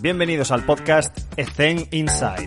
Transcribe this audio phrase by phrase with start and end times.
[0.00, 2.46] Bienvenidos al podcast Ethen Inside.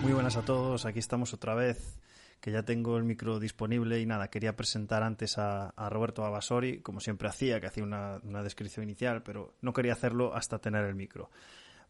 [0.00, 1.98] Muy buenas a todos, aquí estamos otra vez,
[2.40, 7.00] que ya tengo el micro disponible y nada, quería presentar antes a, Roberto Abasori, como
[7.00, 10.94] siempre hacía, que hacía una, una descripción inicial, pero no quería hacerlo hasta tener el
[10.94, 11.30] micro.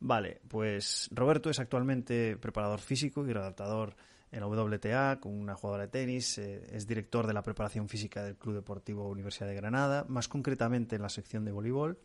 [0.01, 3.95] Vale, pues Roberto es actualmente preparador físico y adaptador
[4.31, 8.23] en la WTA con una jugadora de tenis, eh, es director de la preparación física
[8.23, 11.99] del Club Deportivo Universidad de Granada, más concretamente en la sección de voleibol,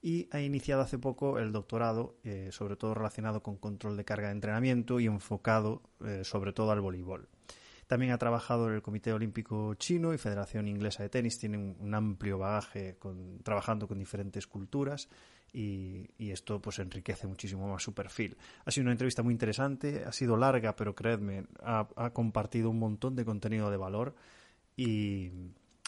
[0.00, 4.28] y ha iniciado hace poco el doctorado, eh, sobre todo relacionado con control de carga
[4.28, 7.28] de entrenamiento y enfocado eh, sobre todo al voleibol.
[7.88, 11.38] También ha trabajado en el Comité Olímpico Chino y Federación Inglesa de Tenis.
[11.38, 12.98] Tiene un, amplio bagaje
[13.42, 15.08] trabajando con diferentes culturas
[15.52, 18.36] y, y, esto pues enriquece muchísimo más su perfil.
[18.64, 23.16] Ha sido una entrevista muy interesante, ha sido larga, pero creedme, ha, compartido un montón
[23.16, 24.14] de contenido de valor
[24.76, 25.30] y,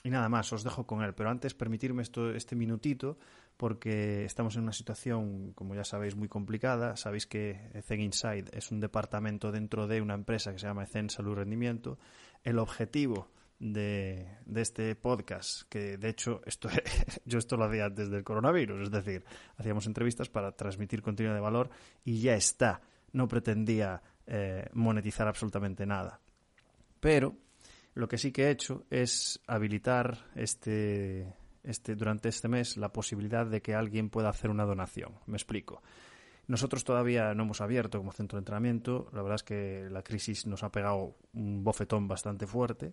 [0.05, 1.15] nada más, os dejo con él.
[1.15, 3.19] Pero antes, permitirme esto, este minutito,
[3.57, 6.97] porque estamos en una situación, como ya sabéis, muy complicada.
[6.97, 11.11] Sabéis que Zen Inside es un departamento dentro de una empresa que se llama Zen
[11.11, 11.99] Salud Rendimiento.
[12.43, 13.29] El objetivo
[13.61, 16.69] de, este podcast, que de hecho esto,
[17.25, 19.25] yo esto lo hacía antes del coronavirus, es decir,
[19.57, 21.71] hacíamos entrevistas para transmitir contenido de valor
[22.05, 22.81] y ya está,
[23.13, 26.21] no pretendía eh, monetizar absolutamente nada.
[27.01, 27.37] Pero
[27.95, 33.47] lo que sí que he hecho es habilitar este, este, durante este mes la posibilidad
[33.47, 35.15] de que alguien pueda hacer una donación.
[35.27, 35.83] Me explico.
[36.47, 39.09] Nosotros todavía no hemos abierto como centro de entrenamiento.
[39.13, 42.93] La verdad es que la crisis nos ha pegado un bofetón bastante fuerte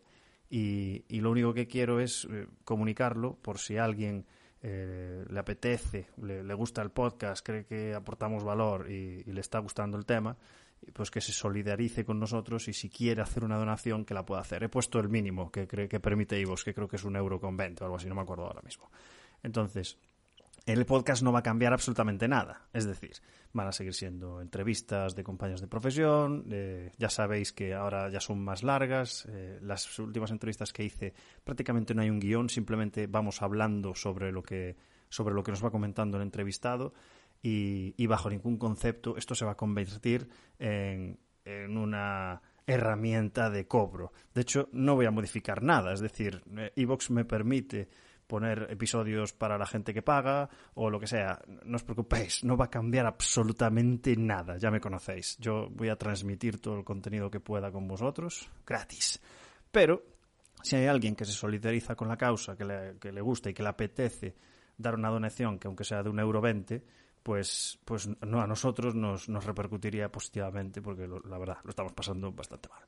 [0.49, 4.25] y, y lo único que quiero es eh, comunicarlo por si alguien
[4.61, 9.97] eh, le apetece, le, gusta el podcast, cree que aportamos valor y, le está gustando
[9.97, 10.35] el tema,
[10.93, 14.41] pues que se solidarice con nosotros y si quiere hacer una donación que la pueda
[14.41, 14.63] hacer.
[14.63, 17.55] He puesto el mínimo que, que permite IVOS, que creo que es un euro con
[17.55, 18.89] 20 o algo así, no me acuerdo ahora mismo.
[19.43, 19.97] Entonces,
[20.67, 22.67] el podcast no va a cambiar absolutamente nada.
[22.73, 23.13] Es decir,
[23.53, 26.45] van a seguir siendo entrevistas de compañeros de profesión.
[26.51, 29.25] Eh, ya sabéis que ahora ya son más largas.
[29.29, 31.13] Eh, las últimas entrevistas que hice
[31.45, 34.75] prácticamente no hay un guion, simplemente vamos hablando sobre lo que,
[35.07, 36.93] sobre lo que nos va comentando el entrevistado
[37.41, 40.27] y, y bajo ningún concepto esto se va a convertir
[40.59, 44.11] en, en una herramienta de cobro.
[44.33, 45.93] De hecho, no voy a modificar nada.
[45.93, 46.43] Es decir,
[46.75, 47.87] Evox me permite
[48.27, 51.39] poner episodios para la gente que paga o lo que sea.
[51.63, 55.37] No os preocupéis, no va a cambiar absolutamente nada, ya me conocéis.
[55.39, 59.19] Yo voy a transmitir todo el contenido que pueda con vosotros, gratis.
[59.71, 60.03] Pero
[60.61, 63.53] si hay alguien que se solidariza con la causa, que le, que le gusta y
[63.53, 64.35] que le apetece
[64.77, 66.83] dar una donación, que aunque sea de un euro veinte,
[67.23, 71.93] pues, pues no, a nosotros nos, nos repercutiría positivamente porque lo, la verdad lo estamos
[71.93, 72.83] pasando bastante mal.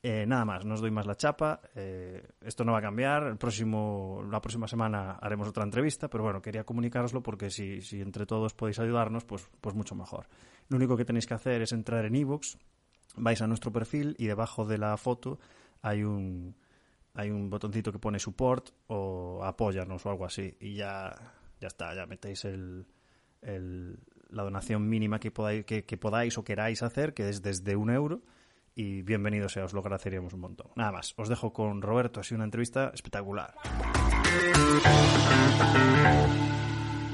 [0.00, 1.60] Eh, nada más, no os doy más la chapa.
[1.74, 3.24] Eh, esto no va a cambiar.
[3.24, 8.00] El próximo, la próxima semana haremos otra entrevista, pero bueno, quería comunicaroslo porque si, si
[8.00, 10.28] entre todos podéis ayudarnos, pues, pues mucho mejor.
[10.68, 12.58] Lo único que tenéis que hacer es entrar en ebooks,
[13.16, 15.38] vais a nuestro perfil y debajo de la foto
[15.82, 16.54] hay un,
[17.14, 20.56] hay un botoncito que pone support o apóyanos o algo así.
[20.60, 21.12] Y ya,
[21.60, 22.86] ya está, ya metéis el,
[23.42, 23.98] el,
[24.28, 28.22] la donación mínima que podáis, que podáis o queráis hacer, que es desde un euro
[28.78, 30.68] y bienvenido sea, os lo agradeceríamos un montón.
[30.76, 33.54] Nada más, os dejo con Roberto, ha sido una entrevista espectacular.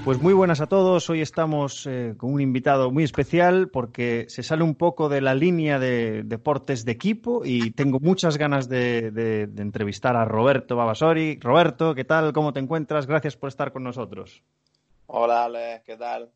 [0.04, 4.42] Pues muy buenas a todos, hoy estamos eh, con un invitado muy especial porque se
[4.42, 9.10] sale un poco de la línea de deportes de equipo y tengo muchas ganas de,
[9.10, 11.38] de, de entrevistar a Roberto Babasori.
[11.40, 12.34] Roberto, ¿qué tal?
[12.34, 13.06] ¿Cómo te encuentras?
[13.06, 14.42] Gracias por estar con nosotros.
[15.06, 16.30] Hola, Alex, ¿qué tal?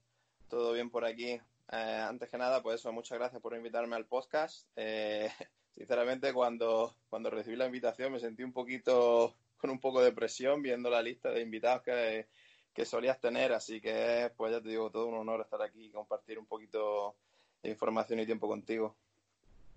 [0.48, 1.38] ¿Todo bien por aquí?
[1.70, 4.66] Eh, antes que nada, pues eso, muchas gracias por invitarme al podcast.
[4.76, 5.28] Eh,
[5.74, 10.62] sinceramente, cuando, cuando recibí la invitación me sentí un poquito con un poco de presión
[10.62, 12.26] viendo la lista de invitados que,
[12.72, 15.90] que solías tener, así que pues ya te digo, todo un honor estar aquí y
[15.90, 17.16] compartir un poquito
[17.62, 18.96] de información y tiempo contigo.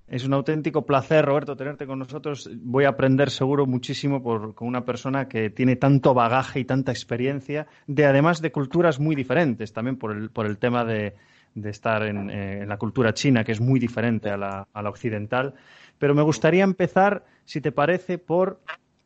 [0.08, 2.50] Es un auténtico placer, Roberto, tenerte con nosotros.
[2.58, 6.92] Voy a aprender seguro muchísimo por, con una persona que tiene tanto bagaje y tanta
[6.92, 11.16] experiencia, de además de culturas muy diferentes, también por el, por el tema de,
[11.54, 15.56] de estar en, eh, en, la cultura china, que es muy diferente a la, occidental.
[15.98, 18.62] Pero me gustaría empezar, si te parece, por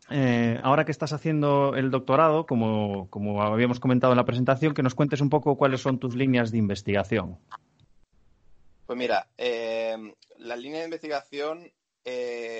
[0.09, 4.83] eh, ahora que estás haciendo el doctorado, como, como, habíamos comentado en la presentación, que
[4.83, 7.37] nos cuentes un poco cuáles son tus líneas de investigación.
[8.85, 11.71] Pues mira, eh, las líneas de investigación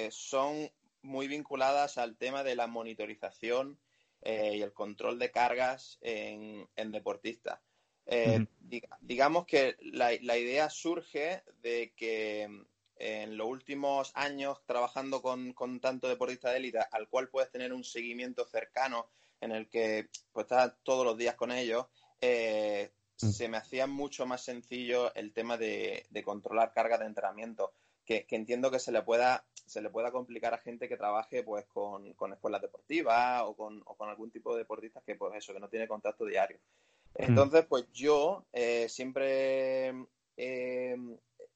[0.09, 0.71] son
[1.03, 3.77] muy vinculadas al tema de la monitorización
[4.23, 7.59] y el control de cargas en, en deportistas.
[8.07, 8.47] Eh, uh -huh.
[8.59, 12.47] dig digamos que la, la, idea surge de que
[12.97, 17.73] en los últimos años trabajando con, con tanto deportista de élite, al cual puedes tener
[17.73, 19.09] un seguimiento cercano
[19.41, 21.87] en el que pues estás todos los días con ellos,
[22.21, 22.91] eh,
[23.21, 23.29] mm.
[23.29, 27.73] se me hacía mucho más sencillo el tema de, controlar cargas de entrenamiento,
[28.05, 31.65] que, entiendo que se le pueda se le pueda complicar a gente que trabaje pues
[31.65, 35.87] con, escuelas deportivas o con, algún tipo de deportistas que pues eso, que no tiene
[35.87, 36.59] contacto diario.
[37.17, 37.23] Mm.
[37.23, 39.93] Entonces, pues yo eh, siempre
[40.37, 40.97] eh,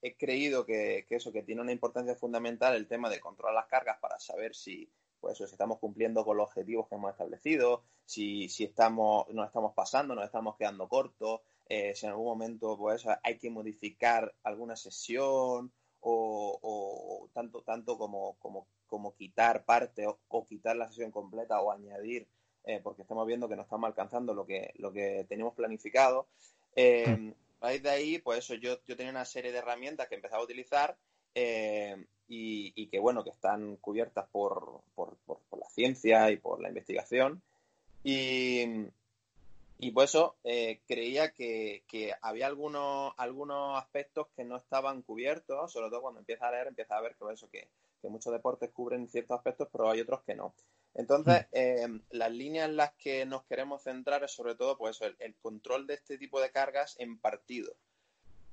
[0.02, 3.98] he creído que, eso, que tiene una importancia fundamental el tema de controlar las cargas
[4.00, 4.90] para saber si,
[5.20, 9.74] pues si estamos cumpliendo con los objetivos que hemos establecido, si, si estamos, nos estamos
[9.74, 14.76] pasando, nos estamos quedando cortos, eh, si en algún momento pues hay que modificar alguna
[14.76, 15.72] sesión
[16.02, 22.28] o, tanto, tanto como, como, como quitar parte o, quitar la sesión completa o añadir,
[22.66, 26.28] eh, porque estamos viendo que no estamos alcanzando lo que, lo que teníamos planificado.
[26.76, 27.34] Eh, mm.
[27.62, 30.42] A raíz de ahí, pues eso, yo, yo tenía una serie de herramientas que empezaba
[30.42, 30.98] a utilizar
[31.36, 35.18] eh, y, que, bueno, que están cubiertas por, por,
[35.58, 37.42] la ciencia y por la investigación.
[38.04, 38.66] Y,
[39.80, 41.84] y por eso eh, creía que,
[42.22, 46.98] había algunos, algunos aspectos que no estaban cubiertos, sobre todo cuando empieza a leer, empieza
[46.98, 47.68] a ver que, eso, que,
[48.02, 50.54] que muchos deportes cubren ciertos aspectos, pero hay otros que no.
[51.00, 51.54] Entonces, mm.
[51.54, 55.88] eh, las líneas en las que nos queremos centrar es sobre todo pues, el, control
[55.88, 57.74] de este tipo de cargas en partido.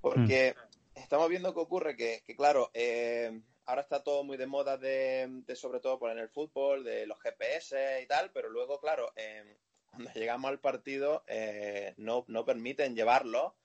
[0.00, 0.98] Porque mm.
[1.00, 5.81] estamos viendo que ocurre que, claro, eh, ahora está todo muy de moda de, sobre
[5.81, 9.56] todo por en el fútbol, de los GPS y tal, pero luego, claro, eh,
[9.90, 11.25] cuando llegamos al partido
[11.96, 13.56] no, no permiten llevarlo.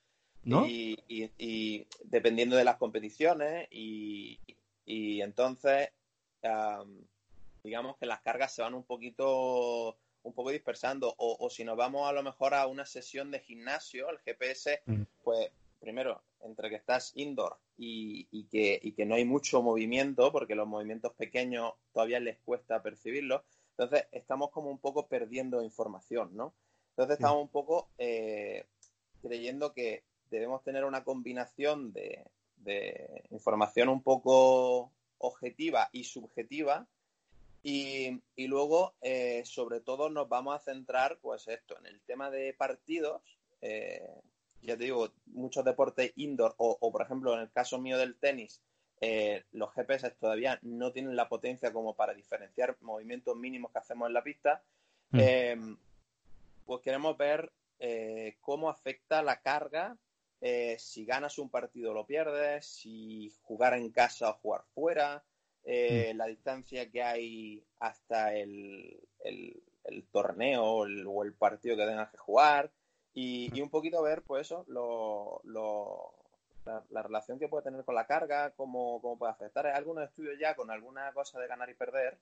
[0.44, 4.40] Y, y, dependiendo de las competiciones y,
[4.86, 5.90] y entonces
[7.64, 12.08] digamos que las cargas se van un poquito un poco dispersando o, si nos vamos
[12.08, 15.02] a lo mejor a una sesión de gimnasio, el GPS, mm.
[15.24, 20.54] pues primero, entre que estás indoor y, que, y, que, no hay mucho movimiento, porque
[20.54, 23.42] los movimientos pequeños todavía les cuesta percibirlos,
[23.72, 26.54] entonces estamos como un poco perdiendo información, ¿no?
[26.92, 28.68] Entonces estamos un poco eh,
[29.24, 36.88] creyendo que debemos tener una combinación de, de información un poco objetiva y subjetiva
[37.64, 42.54] y, luego, eh, sobre todo, nos vamos a centrar, pues esto, en el tema de
[42.54, 43.22] partidos.
[43.62, 44.02] Eh,
[44.64, 48.62] ya te digo, muchos deportes indoor, o, por ejemplo, en el caso mío del tenis,
[49.00, 54.08] eh, los GPS todavía no tienen la potencia como para diferenciar movimientos mínimos que hacemos
[54.08, 54.64] en la pista.
[55.14, 55.76] Mm.
[56.66, 57.52] pues queremos ver
[58.40, 59.98] cómo afecta la carga,
[60.78, 65.22] si ganas un partido o lo pierdes, si jugar en casa o jugar fuera,
[65.66, 66.18] eh, mm.
[66.18, 69.62] la distancia que hay hasta el, el,
[70.12, 72.72] torneo o el, partido que tengas que jugar
[73.14, 76.14] y, y un poquito ver, pues eso, lo, lo,
[76.66, 79.66] la, relación que puede tener con la carga, cómo, cómo puede afectar.
[79.68, 82.18] Hay algunos estudios ya con alguna cosa de ganar y perder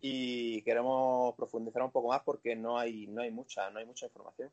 [0.00, 4.06] y queremos profundizar un poco más porque no hay, no hay mucha, no hay mucha
[4.06, 4.50] información.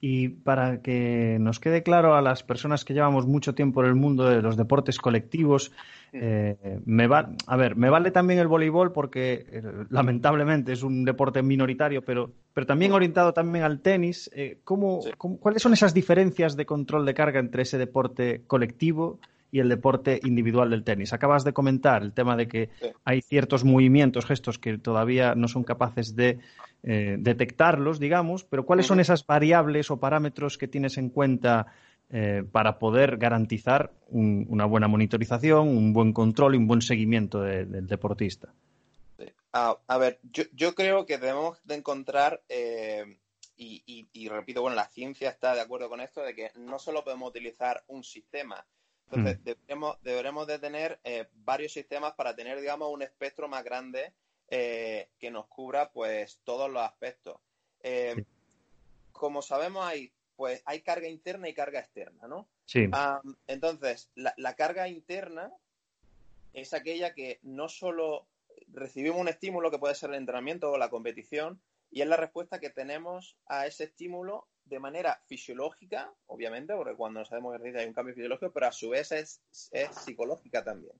[0.00, 3.94] Y para que nos quede claro a las personas que llevamos mucho tiempo en el
[3.94, 5.72] mundo de los deportes colectivos,
[6.14, 11.04] eh, me va, a ver, me vale también el voleibol porque eh, lamentablemente es un
[11.04, 14.30] deporte minoritario, pero, pero también orientado también al tenis.
[14.34, 19.20] Eh, cuáles son esas diferencias de control de carga entre ese deporte colectivo
[19.50, 21.14] y el deporte individual del tenis?
[21.14, 22.68] Acabas de comentar el tema de que
[23.04, 26.38] hay ciertos movimientos, gestos que todavía no son capaces de
[26.82, 31.68] detectarlos, digamos, pero ¿cuáles son esas variables o parámetros que tienes en cuenta
[32.12, 37.86] eh, para poder garantizar una buena monitorización, un buen control y un buen seguimiento del
[37.86, 38.52] deportista?
[39.52, 43.18] A, ver, yo, creo que debemos de encontrar, eh,
[43.56, 47.28] y, repito, bueno, la ciencia está de acuerdo con esto, de que no solo podemos
[47.28, 48.64] utilizar un sistema,
[49.10, 49.82] entonces mm.
[50.02, 51.00] deberemos, de tener
[51.34, 54.12] varios sistemas para tener, digamos, un espectro más grande
[54.54, 57.40] eh, que nos cubra pues todos los aspectos.
[57.82, 58.22] Eh,
[59.10, 60.12] como sabemos, hay,
[60.42, 62.48] pues, hay carga interna y carga externa, ¿no?
[62.64, 62.90] Sí.
[63.46, 65.52] entonces, la, carga interna
[66.52, 68.26] es aquella que no solo
[68.72, 72.58] recibimos un estímulo que puede ser el entrenamiento o la competición, y es la respuesta
[72.58, 77.86] que tenemos a ese estímulo de manera fisiológica, obviamente, porque cuando nos hacemos ejercicio hay
[77.86, 79.40] un cambio fisiológico, pero a su vez es
[79.92, 80.96] psicológica también.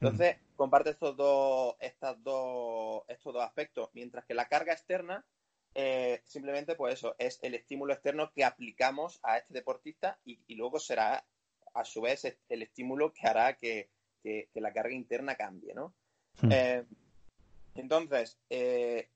[0.00, 5.24] Entonces, comparte estos dos, estas dos, estos dos aspectos, mientras que la carga externa,
[5.74, 10.80] eh, simplemente, pues eso, es el estímulo externo que aplicamos a este deportista y, luego
[10.80, 11.24] será,
[11.74, 13.88] a su vez, el estímulo que hará que,
[14.54, 15.94] la carga interna cambie, ¿no?
[16.42, 16.52] Hmm.
[16.52, 16.84] Eh,
[17.74, 19.08] entonces, eh,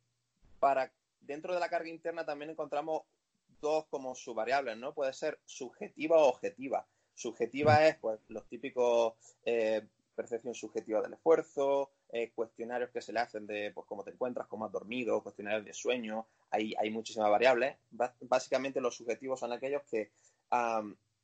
[0.60, 3.02] para dentro de la carga interna también encontramos
[3.60, 4.94] dos como subvariables, ¿no?
[4.94, 6.86] Puede ser subjetiva o objetiva.
[7.14, 9.14] Subjetiva es pues los típicos
[10.14, 14.46] percepción subjetiva del esfuerzo, eh, cuestionarios que se le hacen de pues, cómo te encuentras,
[14.46, 17.76] cómo has dormido, cuestionarios de sueño, hay, hay muchísimas variables.
[18.20, 20.10] básicamente los subjetivos son aquellos que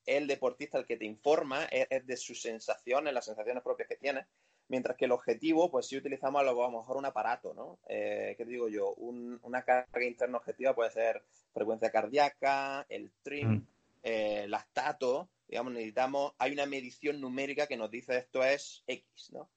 [0.07, 4.27] el deportista el que te informa es, de sus sensaciones, las sensaciones propias que tiene,
[4.69, 7.79] mientras que el objetivo, pues si utilizamos a lo, mejor un aparato, ¿no?
[7.89, 8.95] Eh, ¿Qué te digo yo?
[8.95, 11.23] una carga interna objetiva puede ser
[11.53, 13.67] frecuencia cardíaca, el TRIM, mm.
[14.05, 19.33] eh, el astato, digamos, necesitamos, hay una medición numérica que nos dice esto es X,
[19.33, 19.49] ¿no?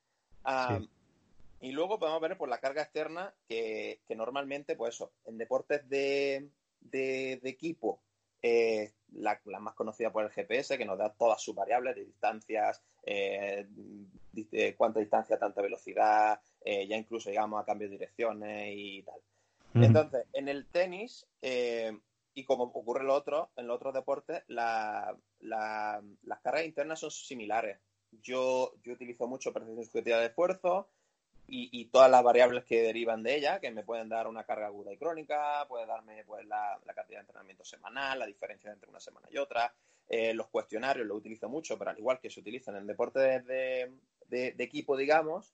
[1.63, 6.49] Y luego podemos ver por la carga externa que, normalmente, pues eso, en deportes de,
[6.91, 8.01] equipo,
[8.41, 12.83] eh, la, más conocida por el GPS, que nos da todas sus variables de distancias,
[13.05, 13.65] eh,
[14.75, 19.21] cuánta distancia, tanta velocidad, eh, ya incluso llegamos a cambios de direcciones y tal.
[19.75, 25.15] Entonces, en el tenis, y como ocurre en, otro, en los otros deportes, las
[26.43, 27.79] cargas internas son similares.
[28.11, 30.89] Yo, yo utilizo mucho percepción subjetiva de esfuerzo
[31.47, 34.91] y, todas las variables que derivan de ella, que me pueden dar una carga aguda
[34.91, 39.27] y crónica, puede darme pues, la, cantidad de entrenamiento semanal, la diferencia entre una semana
[39.31, 39.73] y otra.
[40.09, 43.91] Eh, los cuestionarios los utilizo mucho, pero al igual que se utilizan en deportes de,
[44.29, 45.53] de, equipo, digamos.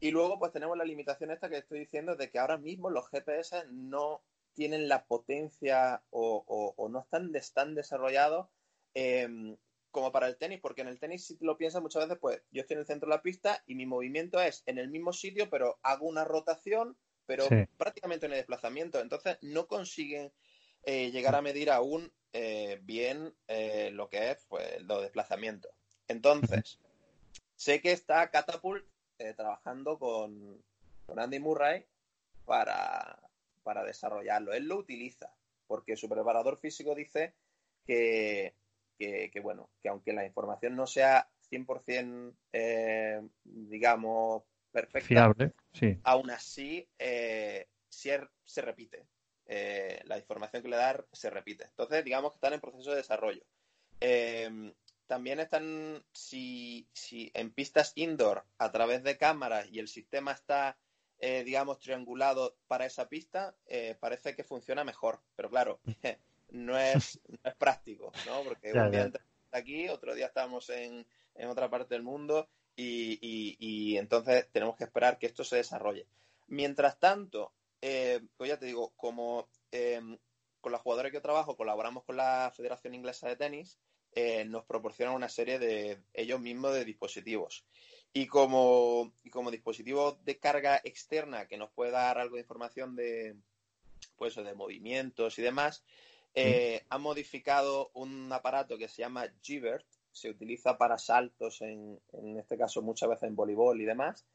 [0.00, 3.08] Y luego, pues tenemos la limitación esta que estoy diciendo de que ahora mismo los
[3.08, 4.22] GPS no
[4.54, 8.48] tienen la potencia o, no están, están desarrollados
[8.94, 9.56] em,
[9.92, 12.62] como para el tenis, porque en el tenis, si lo piensas muchas veces, pues yo
[12.62, 15.48] estoy en el centro de la pista y mi movimiento es en el mismo sitio,
[15.50, 16.96] pero hago una rotación,
[17.26, 17.46] pero
[17.76, 19.00] prácticamente no hay desplazamiento.
[19.00, 20.32] Entonces no consiguen
[20.84, 25.70] eh, llegar a medir aún eh, bien eh, lo que es pues, los desplazamientos.
[26.08, 26.80] Entonces,
[27.54, 28.84] sé que está Catapult
[29.36, 30.60] trabajando con,
[31.06, 31.86] con Andy Murray
[32.44, 33.20] para,
[33.62, 34.52] para desarrollarlo.
[34.52, 35.32] Él lo utiliza,
[35.68, 37.34] porque su preparador físico dice
[37.86, 38.54] que,
[39.30, 45.98] que, bueno, que aunque la información no sea 100%, eh, digamos, perfecta, Fiable, sí.
[46.04, 49.06] aún así eh, se repite.
[49.46, 51.64] Eh, la información que le da se repite.
[51.64, 53.42] Entonces, digamos que están en proceso de desarrollo.
[54.00, 54.72] Eh,
[55.06, 60.78] también están, si, si en pistas indoor, a través de cámaras y el sistema está
[61.24, 65.20] eh, digamos, triangulado para esa pista, eh, parece que funciona mejor.
[65.36, 65.78] Pero claro,
[66.52, 68.42] no es, es práctico, ¿no?
[68.44, 69.10] Porque un día
[69.50, 73.18] aquí, otro día estamos en, en otra parte del mundo y,
[73.58, 76.06] y, entonces tenemos que esperar que esto se desarrolle.
[76.46, 80.18] Mientras tanto, eh, pues ya te digo, como em,
[80.60, 83.78] con los jugadores que yo trabajo colaboramos con la Federación Inglesa de Tenis,
[84.46, 87.64] nos proporcionan una serie de ellos mismos de dispositivos.
[88.12, 93.36] Y como, como dispositivo de carga externa que nos puede dar algo de información de,
[94.16, 95.82] pues, de movimientos y demás,
[96.34, 102.38] eh, ha modificado un aparato que se llama Gibert, se utiliza para saltos, en, en
[102.38, 104.26] este caso muchas veces en voleibol y demás,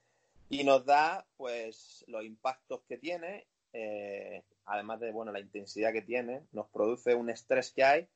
[0.50, 6.02] y nos da pues los impactos que tiene, eh, además de bueno la intensidad que
[6.02, 8.08] tiene, nos produce un estrés que hay,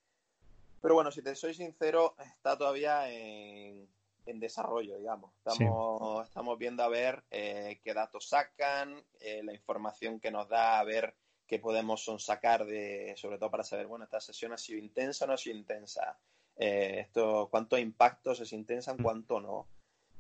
[0.82, 3.88] pero bueno, si te soy sincero, está todavía en,
[4.26, 5.32] en desarrollo, digamos.
[5.38, 10.80] Estamos, estamos viendo a ver eh, qué datos sacan, eh, la información que nos da,
[10.80, 11.14] a ver
[11.52, 15.28] qué podemos sacar de, sobre todo para saber, bueno, esta sesión ha sido intensa o
[15.28, 16.18] no ha sido intensa.
[16.56, 19.04] Eh, esto, cuántos impactos es intensa, mm.
[19.04, 19.68] cuánto no.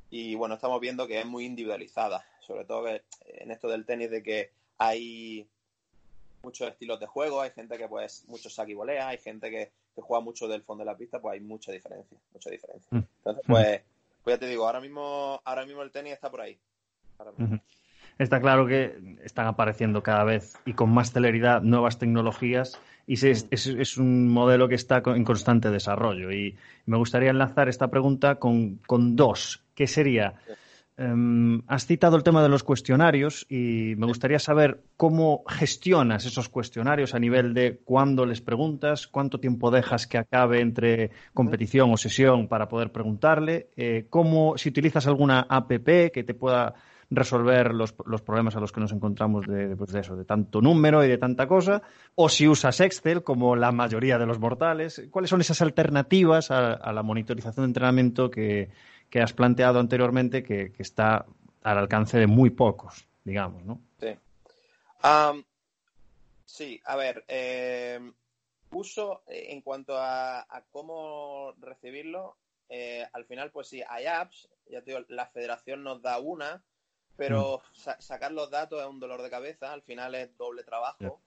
[0.10, 4.22] Y bueno, estamos viendo que es muy individualizada, sobre todo en esto del tenis de
[4.22, 5.48] que hay
[6.44, 9.72] muchos estilos de juego, hay gente que pues mucho saque y volea, hay gente que,
[9.96, 12.90] juega mucho del fondo de la pista, pues hay mucha diferencia, mucha diferencia.
[12.92, 13.04] Mm.
[13.20, 13.82] Entonces, pues
[14.22, 16.60] pues ya te digo, ahora mismo, ahora mismo el tenis está por ahí.
[18.18, 23.48] Está claro que están apareciendo cada vez y con más celeridad nuevas tecnologías y es,
[23.50, 26.32] es, un modelo que está en constante desarrollo.
[26.32, 30.36] Y me gustaría enlazar esta pregunta con, con dos, que sería,
[31.02, 36.48] Em, has citado el tema de los cuestionarios y me gustaría saber cómo gestionas esos
[36.48, 41.98] cuestionarios a nivel de cuándo les preguntas, cuánto tiempo dejas que acabe entre competición o
[41.98, 46.76] sesión para poder preguntarle, eh, cómo, si utilizas alguna APP que te pueda
[47.12, 51.04] resolver los, problemas a los que nos encontramos de, pues de, eso, de tanto número
[51.04, 51.84] y de tanta cosa,
[52.16, 55.04] o si usas Excel como la mayoría de los mortales.
[55.12, 58.70] ¿Cuáles son esas alternativas a la monitorización de entrenamiento que,
[59.12, 61.26] que has planteado anteriormente que, está
[61.62, 63.80] al alcance de muy pocos, digamos, ¿no?
[64.00, 64.18] Sí.
[66.46, 68.14] sí, a ver, em,
[68.72, 72.38] uso eh, en cuanto a, cómo recibirlo,
[72.70, 76.64] eh, al final, pues sí, hay apps, ya te digo, la federación nos da una,
[77.16, 77.90] pero mm.
[78.00, 81.22] sacar los datos es un dolor de cabeza, al final es doble trabajo.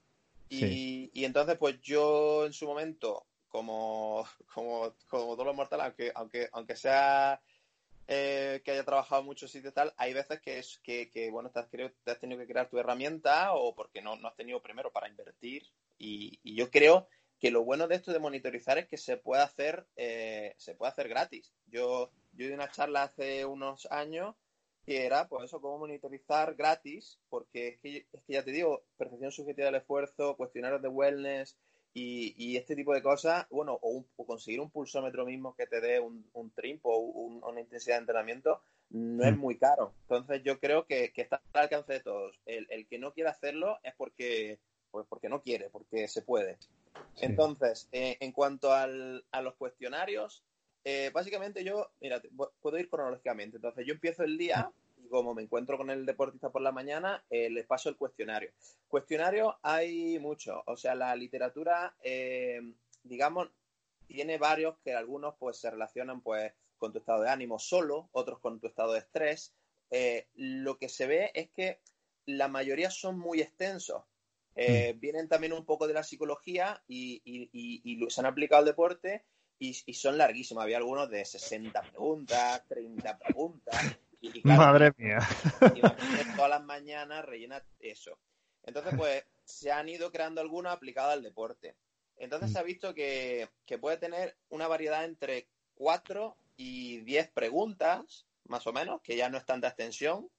[0.48, 6.12] Y, y, entonces, pues yo en su momento como, como, como todos los mortales, aunque,
[6.14, 7.40] aunque, aunque sea
[8.06, 11.30] eh, que haya trabajado en muchos sitios y tal, hay veces que es que, que
[11.30, 14.36] bueno, te has, te has, tenido que crear tu herramienta o porque no, no has
[14.36, 15.66] tenido primero para invertir.
[15.98, 19.42] Y, y, yo creo que lo bueno de esto de monitorizar es que se puede
[19.42, 21.54] hacer, eh, se puede hacer gratis.
[21.66, 24.34] Yo, yo di una charla hace unos años
[24.84, 28.82] que era, pues eso, cómo monitorizar gratis, porque es que, es que ya te digo,
[28.96, 31.56] percepción subjetiva del esfuerzo, cuestionarios de wellness,
[31.96, 35.68] y, y, este tipo de cosas, bueno, o, un, o, conseguir un pulsómetro mismo que
[35.68, 38.60] te dé un, un trimp o un, una intensidad de entrenamiento
[38.90, 39.38] no es mm.
[39.38, 39.94] muy caro.
[40.02, 42.40] Entonces yo creo que, que está al alcance de todos.
[42.46, 44.58] El, el, que no quiere hacerlo es porque,
[44.90, 46.58] pues porque no quiere, porque se puede.
[46.58, 47.26] Sí.
[47.26, 50.44] Entonces, eh, en cuanto al, a los cuestionarios,
[50.84, 52.20] eh, básicamente yo, mira,
[52.60, 53.56] puedo ir cronológicamente.
[53.56, 57.24] Entonces yo empiezo el día y como me encuentro con el deportista por la mañana,
[57.30, 58.50] eh, les paso el cuestionario.
[58.88, 62.60] Cuestionario hay mucho, o sea, la literatura, eh,
[63.02, 63.48] digamos,
[64.06, 68.38] tiene varios que algunos pues se relacionan pues con tu estado de ánimo solo, otros
[68.40, 69.54] con tu estado de estrés.
[69.90, 71.78] Eh, lo que se ve es que
[72.26, 74.02] la mayoría son muy extensos.
[74.54, 75.00] Eh, mm.
[75.00, 78.66] Vienen también un poco de la psicología y, y, y, y se han aplicado al
[78.66, 79.24] deporte
[79.58, 80.62] y, son larguísimos.
[80.62, 83.96] Había algunos de 60 preguntas, 30 preguntas.
[84.20, 85.18] Y, claro, Madre mía.
[86.36, 88.18] todas las mañanas rellena eso.
[88.64, 91.76] Entonces, pues, se han ido creando algunos aplicados al deporte.
[92.16, 98.26] Entonces se ha visto que, que, puede tener una variedad entre 4 y 10 preguntas,
[98.46, 100.30] más o menos, que ya no están de extensión.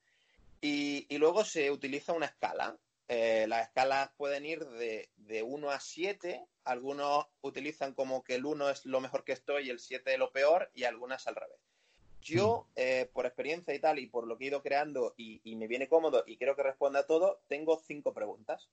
[0.62, 2.78] Y, y luego se utiliza una escala.
[3.08, 6.46] Eh, las escalas pueden ir de, de 1 a 7.
[6.64, 10.32] Algunos utilizan como que el 1 es lo mejor que estoy y el 7 lo
[10.32, 11.60] peor, y algunas al revés.
[12.22, 15.56] Yo, eh, por experiencia y tal, y por lo que he ido creando y, y,
[15.56, 18.68] me viene cómodo y creo que responda a todo, tengo cinco preguntas.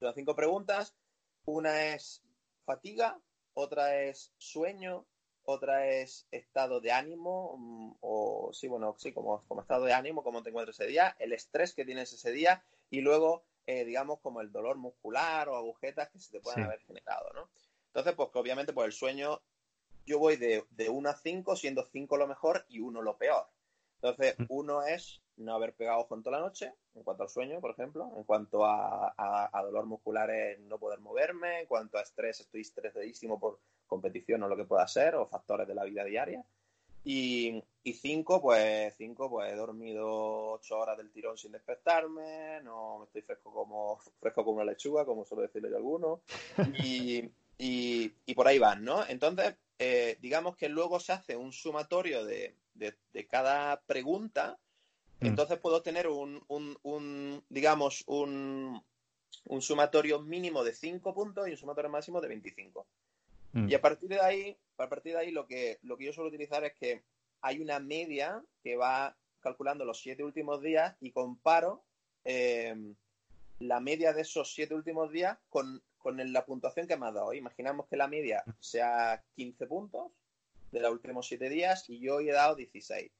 [0.00, 0.96] Son cinco preguntas.
[1.44, 2.24] Una es
[2.64, 3.20] fatiga,
[3.54, 5.06] otra es sueño,
[5.44, 10.24] otra es estado de ánimo, mm, o sí, bueno, sí, como, como estado de ánimo,
[10.24, 14.20] cómo te encuentras ese día, el estrés que tienes ese día y luego, eh, digamos,
[14.20, 16.64] como el dolor muscular o agujetas que se te pueden sí.
[16.64, 17.48] haber generado, ¿no?
[17.88, 19.40] Entonces, pues que obviamente, pues el sueño
[20.04, 23.46] yo voy de, de 1 a 5, siendo 5 lo mejor y 1 lo peor.
[23.96, 27.60] Entonces, uno es no haber pegado ojo en toda la noche, en cuanto al sueño,
[27.60, 31.98] por ejemplo, en cuanto a, a, a, dolor muscular es no poder moverme, en cuanto
[31.98, 35.84] a estrés, estoy estresadísimo por competición o lo que pueda ser, o factores de la
[35.84, 36.44] vida diaria.
[37.08, 43.04] Y, y cinco, pues cinco, pues he dormido ocho horas del tirón sin despertarme, no
[43.04, 46.20] estoy fresco como fresco como una lechuga, como suele decirle yo a alguno,
[46.82, 49.06] y, y, y por ahí van, ¿no?
[49.06, 54.58] Entonces, eh, digamos que luego se hace un sumatorio de, de, de cada pregunta,
[55.20, 55.26] mm.
[55.26, 58.82] entonces puedo tener un, un, un digamos, un,
[59.44, 62.84] un, sumatorio mínimo de 5 puntos y un sumatorio máximo de 25.
[63.52, 63.68] Mm.
[63.68, 66.28] Y a partir de ahí, a partir de ahí lo que, lo que yo suelo
[66.28, 67.02] utilizar es que
[67.40, 71.84] hay una media que va calculando los siete últimos días y comparo
[72.24, 72.74] eh,
[73.58, 77.34] la media de esos siete últimos días con con la puntuación que me ha dado.
[77.34, 80.12] Imaginamos que la media sea 15 puntos
[80.70, 83.10] de los últimos 7 días y yo hoy he dado 16.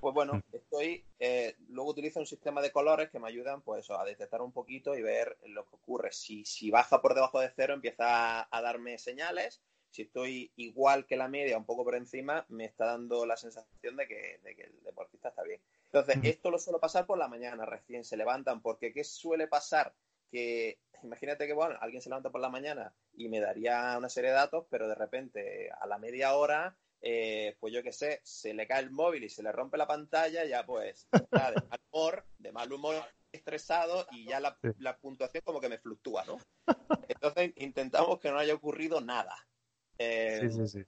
[0.00, 4.02] Pues bueno, estoy, eh, luego utilizo un sistema de colores que me ayudan pues a
[4.02, 6.10] detectar un poquito y ver lo que ocurre.
[6.10, 9.62] Si, si baja por debajo de cero empieza a, a darme señales.
[9.92, 13.96] Si estoy igual que la media, un poco por encima, me está dando la sensación
[13.96, 15.60] de que, de que el deportista está bien.
[15.84, 19.94] Entonces, esto lo suelo pasar por la mañana, recién se levantan, porque ¿qué suele pasar?
[20.32, 24.30] que imagínate que, bueno, alguien se levanta por la mañana y me daría una serie
[24.30, 28.54] de datos, pero de repente a la media hora, eh, pues yo qué sé, se
[28.54, 31.80] le cae el móvil y se le rompe la pantalla, ya pues está de mal
[31.90, 32.96] humor, de mal humor
[33.30, 36.38] estresado y ya la, la puntuación como que me fluctúa, ¿no?
[37.08, 39.34] Entonces intentamos que no haya ocurrido nada.
[40.02, 40.84] Eh, sí, sí, sí.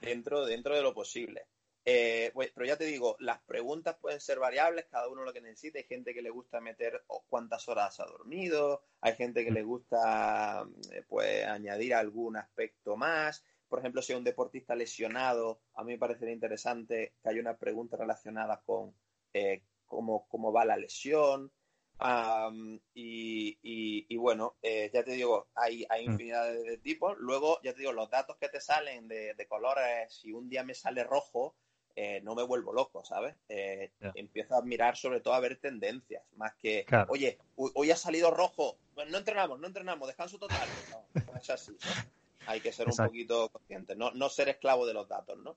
[0.00, 1.46] Dentro, dentro de lo posible.
[1.90, 5.40] Eh, pues, pero ya te digo, las preguntas pueden ser variables, cada uno lo que
[5.40, 5.78] necesite.
[5.78, 10.68] Hay gente que le gusta meter cuántas horas ha dormido, hay gente que le gusta
[10.92, 13.42] eh, pues, añadir algún aspecto más.
[13.68, 17.56] Por ejemplo, si hay un deportista lesionado, a mí me parecería interesante que haya una
[17.56, 18.94] pregunta relacionada con
[19.32, 21.50] eh, cómo, cómo va la lesión.
[22.00, 26.12] Um, y, y, y, bueno, eh, ya te digo, hay, hay mm.
[26.12, 27.16] infinidad de, de, tipos.
[27.18, 30.62] Luego, ya te digo, los datos que te salen de, de colores, si un día
[30.62, 31.56] me sale rojo,
[32.00, 33.34] eh, no me vuelvo loco, ¿sabes?
[33.48, 34.12] Eh, yeah.
[34.14, 37.08] Empiezo a mirar sobre todo a ver tendencias, más que, claro.
[37.10, 40.68] oye, hoy ha salido rojo, bueno, no entrenamos, no entrenamos, descanso total.
[40.92, 42.10] No, no es así, ¿no?
[42.46, 43.02] Hay que ser Exacto.
[43.02, 45.56] un poquito consciente, no, no ser esclavo de los datos, ¿no?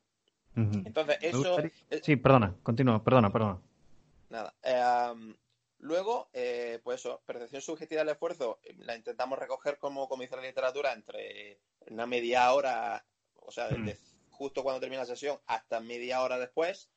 [0.56, 0.88] Uh -huh.
[0.88, 1.38] Entonces, eso...
[1.38, 1.71] Gustaría...
[2.01, 3.62] Sí, perdona, continúa, perdona, perdona.
[4.32, 4.56] Nada.
[4.63, 5.36] Eh,
[5.81, 10.35] Luego, eh, pues eso, percepción subjetiva del esfuerzo, eh, la intentamos recoger como, como dice
[10.35, 14.29] la literatura, entre una media hora, o sea, desde mm.
[14.29, 16.91] justo cuando termina la sesión hasta media hora después.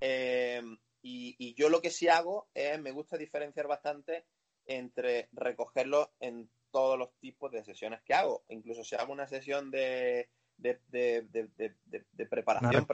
[0.00, 0.62] Eh,
[1.02, 4.24] y, yo lo que sí hago es, me gusta diferenciar bastante
[4.66, 8.44] entre recogerlo en todos los tipos de sesiones que hago.
[8.50, 12.86] Incluso si hago una sesión de, de, de, preparación.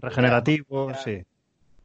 [0.00, 1.26] regenerativo, sí.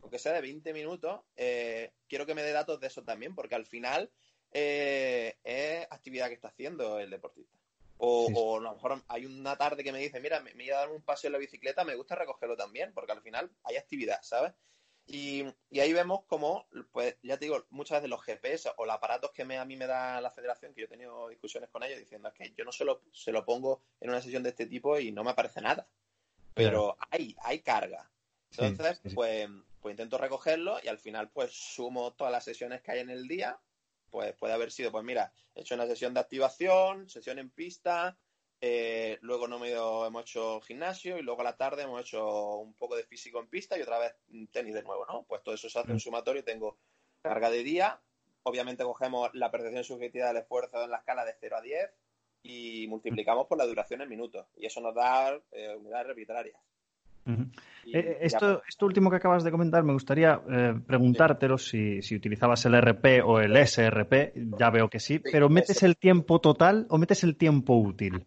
[0.08, 3.56] Aunque sea de 20 minutos, eh, quiero que me dé datos de eso también, porque
[3.56, 4.10] al final
[4.54, 7.58] eh, es actividad que está haciendo el deportista.
[7.98, 10.78] O, a lo mejor hay una tarde que me dice, mira, me, me voy a
[10.78, 14.22] dar un paseo en la bicicleta, me gusta recogerlo también, porque al final hay actividad,
[14.22, 14.54] ¿sabes?
[15.06, 15.44] Y,
[15.78, 19.44] ahí vemos como, pues ya te digo, muchas veces los GPS o los aparatos que
[19.44, 22.32] me, a mí me da la federación, que yo he tenido discusiones con ellos diciendo
[22.34, 25.12] que yo no se lo, se lo pongo en una sesión de este tipo y
[25.12, 25.86] no me aparece nada.
[26.54, 28.10] Pero hay, hay carga.
[28.58, 29.48] Entonces, Pues,
[29.88, 33.26] pues intento recogerlo y al final pues sumo todas las sesiones que hay en el
[33.26, 33.58] día.
[34.10, 38.18] Pues puede haber sido, pues mira, he hecho una sesión de activación, sesión en pista,
[38.60, 42.74] eh, luego no me hemos hecho gimnasio y luego a la tarde hemos hecho un
[42.74, 44.14] poco de físico en pista y otra vez
[44.52, 45.24] tenis de nuevo, ¿no?
[45.24, 46.02] Pues todo eso se hace un mm.
[46.02, 46.44] sumatorio.
[46.44, 46.78] Tengo
[47.22, 48.02] carga de día.
[48.44, 51.92] Obviamente cogemos la percepción subjetiva del esfuerzo en la escala de 0 a 10
[52.44, 54.48] y multiplicamos por la duración en minutos.
[54.56, 56.60] Y eso nos da eh, unidades arbitrarias.
[57.94, 60.42] Eh, esto, esto, último que acabas de comentar, me gustaría
[60.86, 65.84] preguntártelo si, si, utilizabas el RP o el SRP, ya veo que sí, pero ¿metes
[65.84, 68.26] el tiempo total o metes el tiempo útil?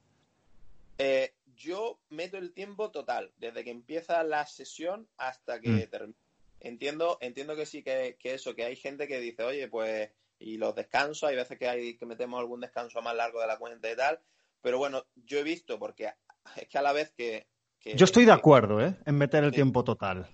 [1.03, 5.91] Eh, yo meto el tiempo total, desde que empieza la sesión hasta que mm.
[5.91, 6.19] termina.
[6.61, 10.75] Entiendo, entiendo que sí, que, eso, que hay gente que dice, oye, pues, y los
[10.75, 13.97] descansos, hay veces que hay que metemos algún descanso más largo de la cuenta y
[13.97, 14.21] tal,
[14.61, 16.13] pero bueno, yo he visto, porque
[16.57, 17.47] es que a la vez que...
[17.85, 18.97] yo estoy de acuerdo, ¿eh?
[19.07, 20.29] En meter el tiempo total.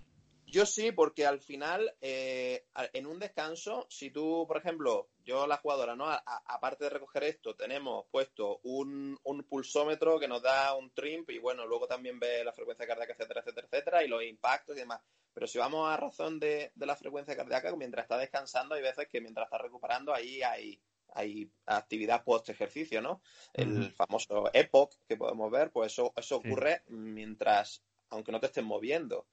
[0.49, 5.57] Yo sí, porque al final, eh, en un descanso, si tú, por ejemplo, yo la
[5.57, 6.07] jugadora, ¿no?
[6.07, 11.67] aparte de recoger esto, tenemos puesto un, pulsómetro que nos da un trimp y bueno,
[11.67, 15.03] luego también ve la frecuencia cardíaca, etcétera, etcétera, etcétera, y los impactos y demás.
[15.35, 19.21] Pero si vamos a razón de, la frecuencia cardíaca, mientras está descansando, hay veces que
[19.21, 20.81] mientras está recuperando, ahí hay,
[21.17, 23.23] hay actividad post ejercicio, ¿no?
[23.55, 28.65] El famoso EPOC que podemos ver, pues eso, eso ocurre mientras, aunque no te estés
[28.65, 29.27] moviendo.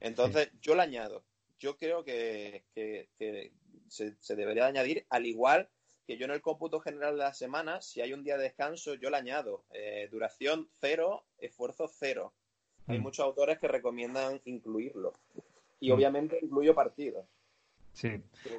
[0.00, 1.24] Entonces, yo le añado.
[1.58, 2.64] Yo creo que,
[3.88, 5.68] se, debería añadir, al igual
[6.06, 8.94] que yo en el cómputo general de la semana, si hay un día de descanso,
[8.94, 9.64] yo le añado.
[9.72, 12.32] Eh, duración cero, esfuerzo cero.
[12.86, 13.02] Hay mm.
[13.02, 15.12] muchos autores que recomiendan incluirlo.
[15.80, 15.94] Y mm.
[15.94, 17.26] obviamente incluyo partidos.
[17.98, 18.10] Sí.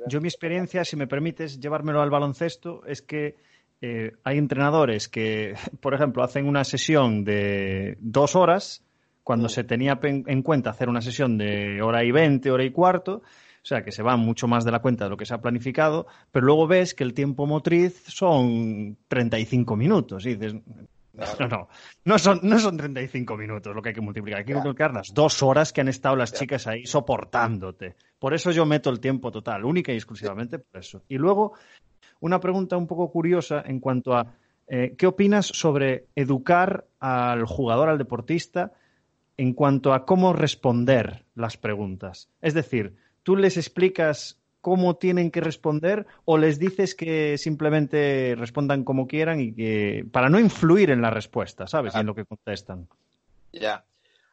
[0.06, 3.38] Yo mi experiencia, si me permites llevármelo al baloncesto, es que
[3.80, 8.84] eh, hay entrenadores que, por ejemplo, hacen una sesión de dos horas
[9.23, 13.21] cuando se tenía en cuenta hacer una sesión de hora y veinte, hora y cuarto,
[13.21, 15.41] o sea que se va mucho más de la cuenta de lo que se ha
[15.41, 20.56] planificado, pero luego ves que el tiempo motriz son 35 minutos y dices,
[21.13, 21.67] no, no,
[22.06, 25.13] no son, no son 35 minutos lo que hay que multiplicar, hay que multiplicar las
[25.13, 27.95] dos horas que han estado las chicas ahí soportándote.
[28.17, 31.04] Por eso yo meto el tiempo total, única y exclusivamente por eso.
[31.08, 31.54] Y luego,
[32.19, 34.34] una pregunta un poco curiosa en cuanto a
[34.67, 38.74] eh, ¿qué opinas sobre educar al jugador, al deportista,
[39.39, 42.30] en cuanto a cómo responder las preguntas.
[42.41, 48.84] Es decir, tú les explicas cómo tienen que responder o les dices que simplemente respondan
[48.84, 51.95] como quieran y que para no influir en la respuesta, ¿sabes?
[51.95, 52.88] en lo que contestan.
[53.52, 53.86] Ya.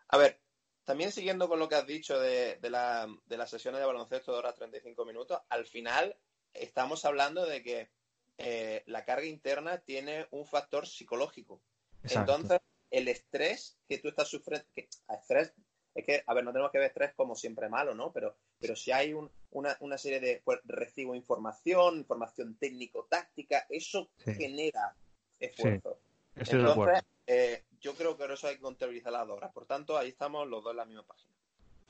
[0.09, 0.41] A ver,
[0.85, 4.39] también siguiendo con lo que has dicho de, la, de las sesiones de baloncesto de
[4.39, 6.17] horas 35 minutos, al final
[6.55, 7.91] estamos hablando de que
[8.39, 11.61] eh, la carga interna tiene un factor psicológico.
[12.05, 12.61] Entonces,
[12.91, 15.53] el estrés que tú estás sufriendo, que estrés,
[15.97, 18.13] es que, a ver, no tenemos que ver estrés como siempre malo, ¿no?
[18.13, 19.15] Pero, pero si hay
[19.51, 24.95] una, serie de, pues, recibo información, información técnico-táctica, eso genera
[25.41, 25.99] esfuerzo.
[26.35, 29.51] Entonces, eh, yo creo que eso hay que contabilizar las horas.
[29.53, 31.33] Por tanto, ahí estamos los dos en la misma página.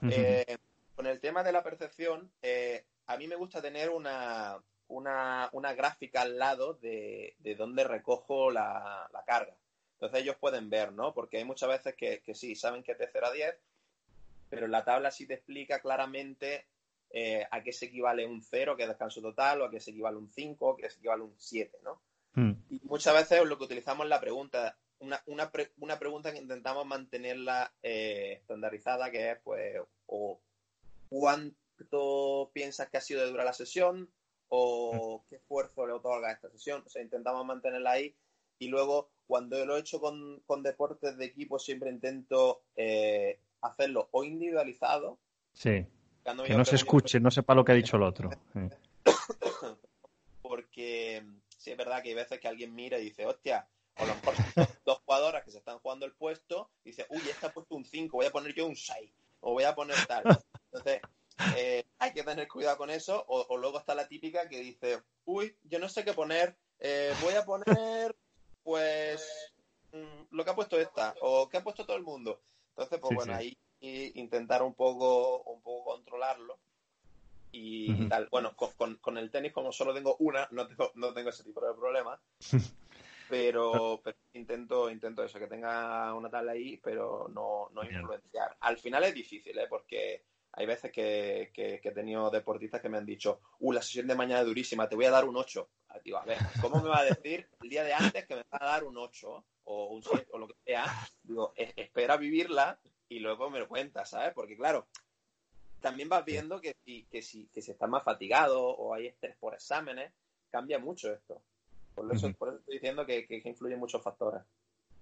[0.03, 0.57] Eh,
[0.95, 6.23] con el tema de la percepción, eh, a mí me gusta tener una, una, gráfica
[6.23, 9.57] al lado de, de dónde recojo la carga.
[9.97, 11.15] Entonces ellos pueden ver, ¿no?
[11.15, 13.57] Porque hay muchas veces que, sí, saben que es de 0 a 10,
[14.49, 16.67] pero la tabla sí te explica claramente
[17.11, 19.91] eh, a qué se equivale un 0, que es descanso total, o a qué se
[19.91, 22.03] equivale un 5, que se equivale un 7, ¿no?
[22.35, 22.53] Hmm.
[22.69, 26.87] Y muchas veces lo que utilizamos es la pregunta, una, una, una pregunta que intentamos
[26.87, 30.41] mantenerla eh, estandarizada, que es, pues, o
[31.09, 34.11] cuánto piensas que ha sido de dura la sesión,
[34.49, 35.29] o hmm.
[35.29, 36.83] qué esfuerzo le otorga a esta sesión.
[36.85, 38.15] O sea, intentamos mantenerla ahí
[38.59, 44.25] y luego cuando lo he hecho con, deportes de equipo siempre intento eh, hacerlo o
[44.25, 45.19] individualizado.
[45.53, 45.87] Sí.
[46.25, 48.31] Que no se escuche, no sepa lo que ha dicho el otro.
[50.43, 51.25] porque
[51.57, 54.15] sí es verdad que hay veces que alguien mira y dice, hostia, o a lo
[54.15, 54.35] mejor
[54.85, 57.85] dos, jugadoras que se están jugando el puesto, y dice, uy, esta ha puesto un
[57.85, 60.23] 5, voy a poner yo un 6, o voy a poner tal.
[60.73, 61.01] Entonces,
[61.57, 65.57] eh, hay que tener cuidado con eso, o, luego está la típica que dice, uy,
[65.65, 68.17] yo no sé qué poner, eh, voy a poner,
[68.63, 69.53] pues,
[69.93, 72.41] mm, lo que ha puesto esta, o que ha puesto todo el mundo.
[72.77, 76.59] Entonces, pues bueno, ahí intentar un poco, un poco controlarlo
[77.53, 78.29] y tal.
[78.31, 81.65] Bueno, con, con, el tenis, como solo tengo una, no tengo, no tengo ese tipo
[81.67, 82.21] de problemas.
[83.29, 88.57] Pero, pero, intento, intento eso, que tenga una tabla ahí, pero no, no influenciar.
[88.61, 89.67] Al final es difícil, ¿eh?
[89.69, 90.23] porque
[90.57, 94.15] hay veces que, que, he tenido deportistas que me han dicho, uh, la sesión de
[94.15, 95.69] mañana es durísima, te voy a dar un 8.
[95.91, 98.43] Ah, digo, a ver, ¿cómo me va a decir el día de antes que me
[98.53, 100.87] va a dar un 8 o un 7 o lo que sea?
[101.23, 104.33] Digo, espera vivirla y luego me lo cuentas, ¿sabes?
[104.33, 104.87] Porque claro,
[105.81, 106.75] también vas viendo que,
[107.11, 110.11] que, si, que si estás más fatigado o hay estrés por exámenes,
[110.51, 111.43] cambia mucho esto.
[111.95, 114.43] Por eso, por eso estoy diciendo que, que, influyen muchos factores.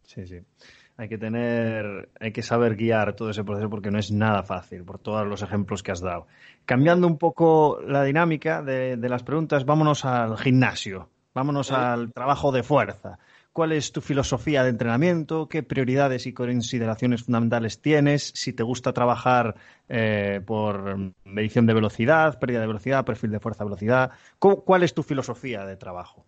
[0.04, 0.38] Sí, sí.
[0.96, 4.84] Hay que tener, hay que saber guiar todo ese proceso porque no es nada fácil,
[4.84, 6.26] por todos los ejemplos que has dado.
[6.64, 12.52] Cambiando un poco la dinámica de, de las preguntas, vámonos al gimnasio, vámonos al trabajo
[12.52, 13.18] de fuerza
[13.54, 18.92] cuál es tu filosofía de entrenamiento, qué prioridades y consideraciones fundamentales tienes, si te gusta
[18.92, 19.54] trabajar
[19.88, 24.10] eh, por medición de velocidad, pérdida de velocidad, perfil de fuerza-velocidad.
[24.40, 26.26] ¿Cuál es tu filosofía de trabajo?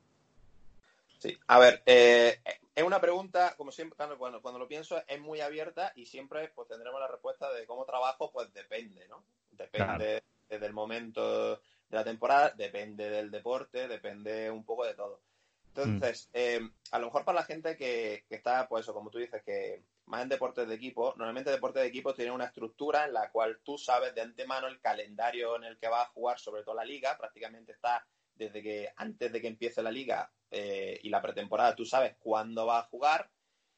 [1.18, 2.38] Sí, a ver, eh,
[2.76, 6.68] es una pregunta, como siempre, cuando, cuando, lo pienso, es muy abierta y siempre pues
[6.68, 9.24] tendremos la respuesta de cómo trabajo, pues depende, ¿no?
[9.50, 15.22] Depende del momento de la temporada, depende del deporte, depende un poco de todo.
[15.68, 16.60] Entonces, eh,
[16.90, 20.22] a lo mejor para la gente que, está, pues eso, como tú dices, que más
[20.22, 23.78] en deportes de equipo, normalmente deportes de equipo tienen una estructura en la cual tú
[23.78, 27.16] sabes de antemano el calendario en el que vas a jugar, sobre todo la liga,
[27.16, 31.84] prácticamente está desde que antes de que empiece la liga eh, y la pretemporada, tú
[31.84, 33.30] sabes cuándo vas a jugar.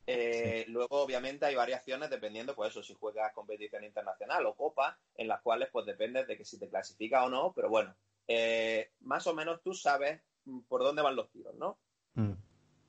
[0.07, 5.29] Eh, luego, obviamente, hay variaciones dependiendo, pues eso, si juegas competición internacional o copa, en
[5.29, 7.95] las cuales, pues depende de que si te clasifica o no, pero bueno,
[9.01, 10.21] más o menos tú sabes
[10.69, 11.79] por dónde van los tiros, ¿no?
[12.15, 12.33] Mm.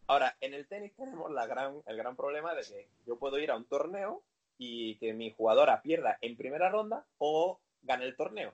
[0.07, 3.51] Ahora, en el tenis tenemos la gran, el gran problema de que yo puedo ir
[3.51, 4.23] a un torneo
[4.57, 8.53] y que mi jugadora pierda en primera ronda o gane el torneo.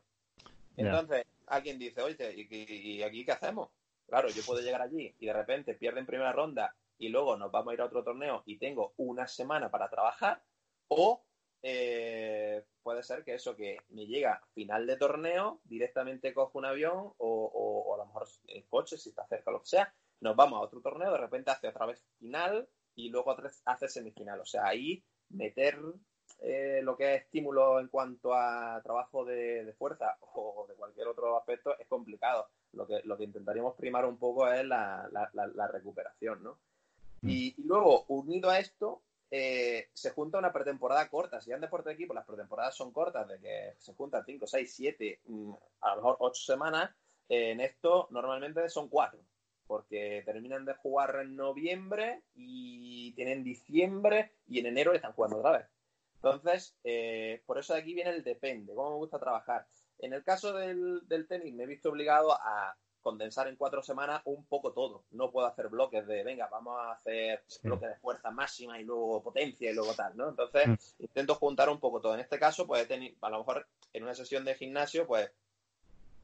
[0.75, 3.69] Entonces, alguien dice, oye, ¿y, aquí qué hacemos?
[4.07, 7.51] Claro, yo puedo llegar allí y de repente pierde en primera ronda y luego nos
[7.51, 10.41] vamos a ir a otro torneo y tengo una semana para trabajar
[10.87, 11.23] o
[11.61, 17.13] eh, puede ser que eso, que me llega final de torneo, directamente cojo un avión
[17.17, 20.59] o, a lo mejor el coche, si está cerca o lo que sea, nos vamos
[20.59, 24.39] a otro torneo, de repente hace otra vez final y luego hace semifinal.
[24.39, 25.79] O sea, ahí meter
[26.41, 31.37] eh, lo que es estímulo en cuanto a trabajo de, fuerza o de cualquier otro
[31.37, 32.47] aspecto es complicado.
[32.75, 35.09] Lo que, lo que intentaríamos primar un poco es la,
[35.71, 36.57] recuperación, ¿no?
[37.21, 37.29] Mm.
[37.29, 41.41] Y, luego, unido a esto, eh, se junta una pretemporada corta.
[41.41, 44.45] Si ya en deporte de equipo las pretemporadas son cortas, de que se juntan 5,
[44.45, 45.21] 6, 7,
[45.81, 46.91] a lo mejor 8 semanas,
[47.29, 49.19] eh, en esto normalmente son 4
[49.67, 55.53] porque terminan de jugar en noviembre y tienen diciembre y en enero están jugando otra
[55.53, 55.65] vez.
[56.15, 59.67] Entonces, eh, por eso de aquí viene el depende, cómo me gusta trabajar.
[59.99, 64.45] En el caso del, tenis me he visto obligado a condensar en cuatro semanas un
[64.45, 65.03] poco todo.
[65.11, 69.21] No puedo hacer bloques de, venga, vamos a hacer bloques de fuerza máxima y luego
[69.21, 70.29] potencia y luego tal, ¿no?
[70.29, 71.03] Entonces, mm.
[71.03, 72.15] intento juntar un poco todo.
[72.15, 72.87] En este caso, pues
[73.21, 75.31] a lo mejor en una sesión de gimnasio, pues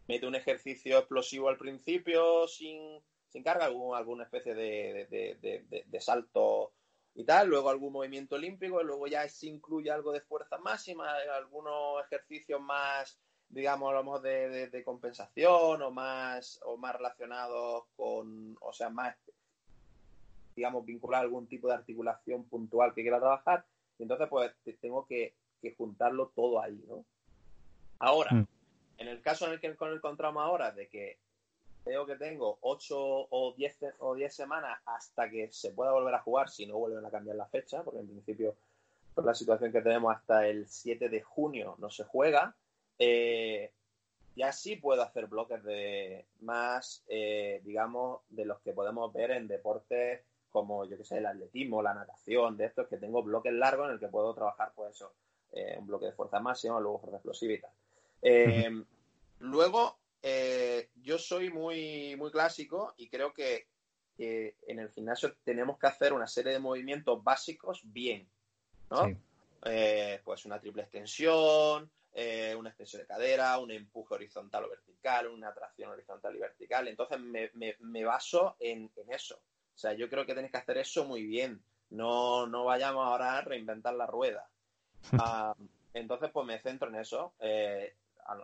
[0.08, 6.74] mete un ejercicio explosivo al principio sin se encarga algún, alguna especie de, salto
[7.16, 12.04] y tal, luego algún movimiento olímpico, luego ya se incluye algo de fuerza máxima, algunos
[12.06, 13.18] ejercicios más,
[13.52, 19.16] digamos, a lo mejor de, compensación o más, o más relacionados con, o sea, más,
[20.56, 23.66] digamos, vincular algún tipo de articulación puntual que quiera trabajar.
[24.00, 25.36] Y entonces, pues, tengo que,
[25.78, 27.06] juntarlo todo ahí, ¿no?
[28.00, 28.48] Ahora, mm.
[28.98, 31.20] en el caso en el que encontramos ahora de que
[31.84, 36.22] Veo que tengo 8 o 10, o 10 semanas hasta que se pueda volver a
[36.22, 38.56] jugar, si no vuelven a cambiar la fecha, porque en principio,
[39.16, 42.56] por la situación que tenemos, hasta el 7 de junio no se juega.
[43.04, 43.72] Eh,
[44.36, 49.48] ya sí puedo hacer bloques de más, eh, digamos, de los que podemos ver en
[49.48, 53.88] deportes como, yo que sé, el atletismo, la natación, de estos que tengo bloques largos
[53.88, 55.14] en el que puedo trabajar, pues eso,
[55.52, 58.86] eh, un bloque de fuerza máxima, luego fuerza explosiva y tal.
[59.40, 63.66] luego, eh, yo soy muy, muy clásico y creo que,
[64.18, 68.30] en el gimnasio tenemos que hacer una serie de movimientos básicos bien,
[68.92, 69.18] ¿no?
[70.24, 75.54] Pues una triple extensión, eh, una extensión de cadera, un empuje horizontal o vertical, una
[75.54, 76.88] tracción horizontal y vertical.
[76.88, 79.36] Entonces me, baso en, eso.
[79.36, 81.64] O sea, yo creo que tenéis que hacer eso muy bien.
[81.90, 84.48] No, no vayamos ahora a reinventar la rueda.
[85.20, 85.56] Ah,
[85.94, 87.34] entonces, pues me centro en eso.
[87.40, 87.96] Eh,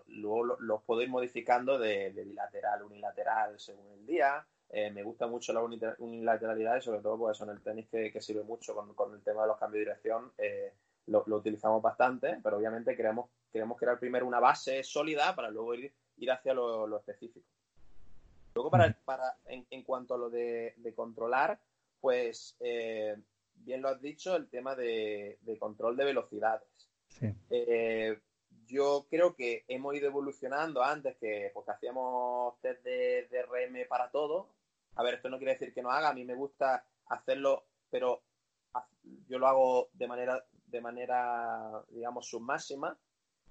[0.07, 4.45] luego los puedo ir modificando de, bilateral, unilateral según el día.
[4.69, 8.43] Eh, me gusta mucho la unilateralidad y sobre todo pues en el tenis que, sirve
[8.43, 10.31] mucho con, el tema de los cambios de dirección.
[10.37, 10.73] Eh,
[11.07, 15.93] lo, utilizamos bastante, pero obviamente queremos, queremos crear primero una base sólida para luego ir,
[16.17, 17.47] ir hacia lo, específico.
[18.53, 21.59] Luego, para, para en, cuanto a lo de, controlar,
[21.99, 23.15] pues eh,
[23.55, 26.67] bien lo has dicho, el tema de, control de velocidades.
[27.49, 28.19] Eh,
[28.65, 34.11] yo creo que hemos ido evolucionando antes que porque hacíamos test de, de, RM para
[34.11, 34.49] todo.
[34.95, 38.23] A ver, esto no quiere decir que no haga, a mí me gusta hacerlo, pero
[39.27, 42.97] yo lo hago de manera de manera, digamos, submáxima.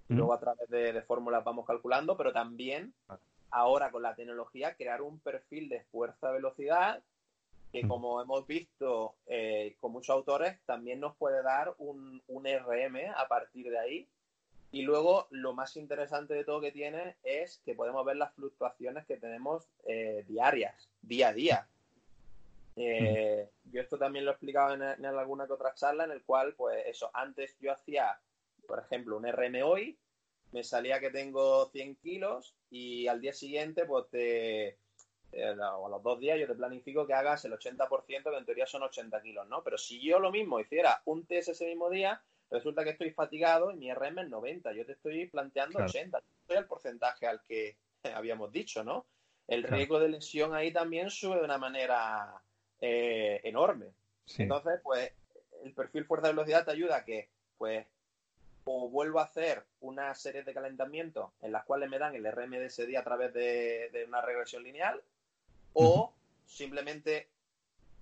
[0.08, 2.94] Y luego a través de, fórmulas vamos calculando, pero también
[3.50, 7.02] ahora con la tecnología crear un perfil de fuerza-velocidad
[7.72, 13.10] que como hemos visto eh, con muchos autores también nos puede dar un, un, RM
[13.16, 14.08] a partir de ahí.
[14.70, 19.06] Y luego lo más interesante de todo que tiene es que podemos ver las fluctuaciones
[19.06, 21.68] que tenemos eh, diarias, día a día.
[22.76, 26.54] Eh, yo esto también lo he explicado en, alguna que otra charla en el cual,
[26.54, 28.20] pues eso, antes yo hacía,
[28.66, 29.98] por ejemplo, un RM hoy,
[30.52, 34.78] me salía que tengo 100 kilos y al día siguiente, pues te,
[35.32, 38.66] o a los dos días yo te planifico que hagas el 80%, que en teoría
[38.66, 39.62] son 80 kilos, ¿no?
[39.62, 43.70] Pero si yo lo mismo hiciera un test ese mismo día, resulta que estoy fatigado
[43.70, 47.76] y mi RM es 90, yo te estoy planteando 80, estoy el porcentaje al que
[48.14, 49.06] habíamos dicho, ¿no?
[49.48, 52.42] El riesgo de lesión ahí también sube de una manera
[52.80, 53.86] eh, enorme.
[54.38, 55.12] Entonces, pues,
[55.64, 57.86] el perfil fuerza-velocidad te ayuda a que, pues,
[58.64, 62.50] o vuelvo a hacer una serie de calentamientos en las cuales me dan el RM
[62.50, 65.00] de ese día a través de, una regresión lineal,
[65.72, 66.12] o
[66.44, 67.28] simplemente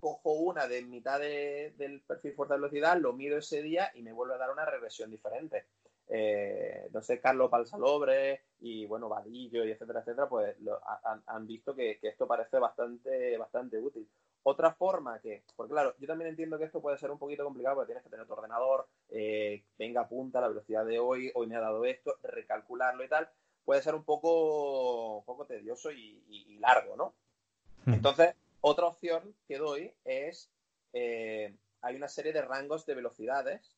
[0.01, 4.39] cojo una de mitad del perfil fuerza-velocidad, lo mido ese día y me vuelve a
[4.39, 5.67] dar una regresión diferente.
[6.09, 10.55] Eh, no sé, Carlos Palsalobre y bueno, Vadillo y etcétera, etcétera, pues
[11.27, 14.07] han, visto que, que, esto parece bastante, bastante útil.
[14.47, 17.77] Otra forma que, porque claro, yo también entiendo que esto puede ser un poquito complicado
[17.77, 21.57] porque tienes que tener tu ordenador, eh, venga, apunta la velocidad de hoy, hoy me
[21.57, 23.27] ha dado esto, recalcularlo y tal,
[23.65, 27.15] puede ser un poco, un poco tedioso y, largo, ¿no?
[27.87, 30.51] Entonces, otra opción que doy es,
[30.93, 33.75] eh, hay una serie de rangos de velocidades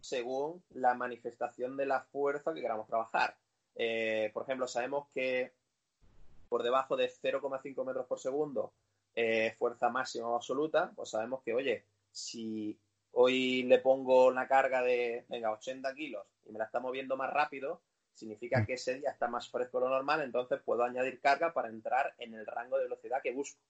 [0.00, 3.36] según la manifestación de la fuerza que queramos trabajar.
[3.74, 5.52] Eh, por ejemplo, sabemos que
[6.48, 8.72] por debajo de 0,5 metros por segundo
[9.16, 12.78] eh, fuerza máxima o absoluta, pues sabemos que, oye, si
[13.12, 17.32] hoy le pongo una carga de, venga, 80 kilos y me la está moviendo más
[17.32, 17.80] rápido,
[18.12, 21.68] significa que ese día está más fresco de lo normal, entonces puedo añadir carga para
[21.68, 23.60] entrar en el rango de velocidad que busco.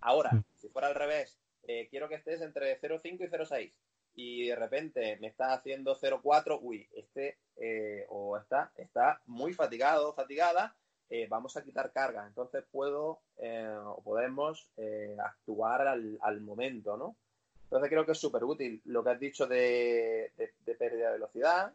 [0.00, 0.44] Ahora, mm.
[0.56, 3.72] si fuera al revés, eh, quiero que estés entre 0,5 y 0,6
[4.14, 10.12] y de repente me está haciendo 0,4, uy, este eh, o está, está muy fatigado,
[10.12, 10.74] fatigada,
[11.10, 12.26] eh, vamos a quitar carga.
[12.26, 17.16] Entonces puedo eh, o podemos eh, actuar al, momento, ¿no?
[17.64, 20.32] Entonces creo que es súper útil lo que has dicho de,
[20.78, 21.72] pérdida de velocidad,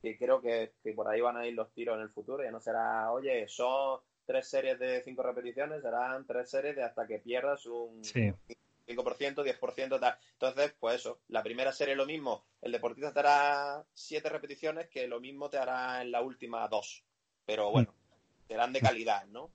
[0.00, 2.42] que creo que, por ahí van a ir los tiros en el futuro.
[2.42, 7.06] Ya no será, oye, son tres series de cinco repeticiones, serán tres series de hasta
[7.06, 8.38] que pierdas un 5%,
[8.86, 10.18] 10%, tal.
[10.32, 15.06] Entonces, pues eso, la primera serie lo mismo, el deportista te hará siete repeticiones que
[15.06, 17.04] lo mismo te hará en la última dos.
[17.46, 17.94] Pero bueno,
[18.48, 19.50] serán de calidad, ¿no?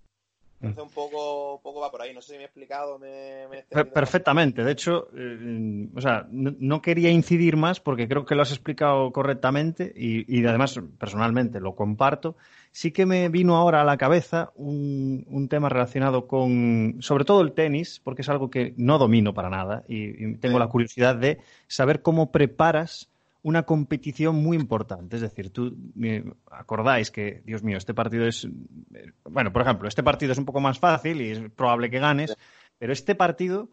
[0.61, 2.13] Entonces un poco, poco va por ahí.
[2.13, 2.99] No sé si me he explicado.
[2.99, 3.47] Me,
[3.93, 4.63] Perfectamente.
[4.63, 9.11] De hecho, eh, o sea, no, quería incidir más porque creo que lo has explicado
[9.11, 12.35] correctamente y, además personalmente lo comparto.
[12.71, 17.53] Sí que me vino ahora a la cabeza un, tema relacionado con, sobre todo el
[17.53, 22.01] tenis, porque es algo que no domino para nada y, tengo la curiosidad de saber
[22.01, 23.09] cómo preparas
[23.41, 25.15] una competición muy importante.
[25.15, 25.75] Es decir, tú
[26.51, 28.47] acordáis que, Dios mío, este partido es.
[29.23, 32.35] Bueno, por ejemplo, este partido es un poco más fácil y es probable que ganes,
[32.77, 33.69] pero este partido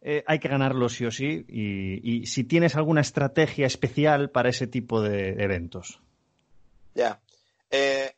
[0.00, 1.44] eh, hay que ganarlo sí o sí.
[1.48, 6.00] Y, si tienes alguna estrategia especial para ese tipo de eventos.
[6.94, 7.20] Ya.
[7.70, 8.14] Eh,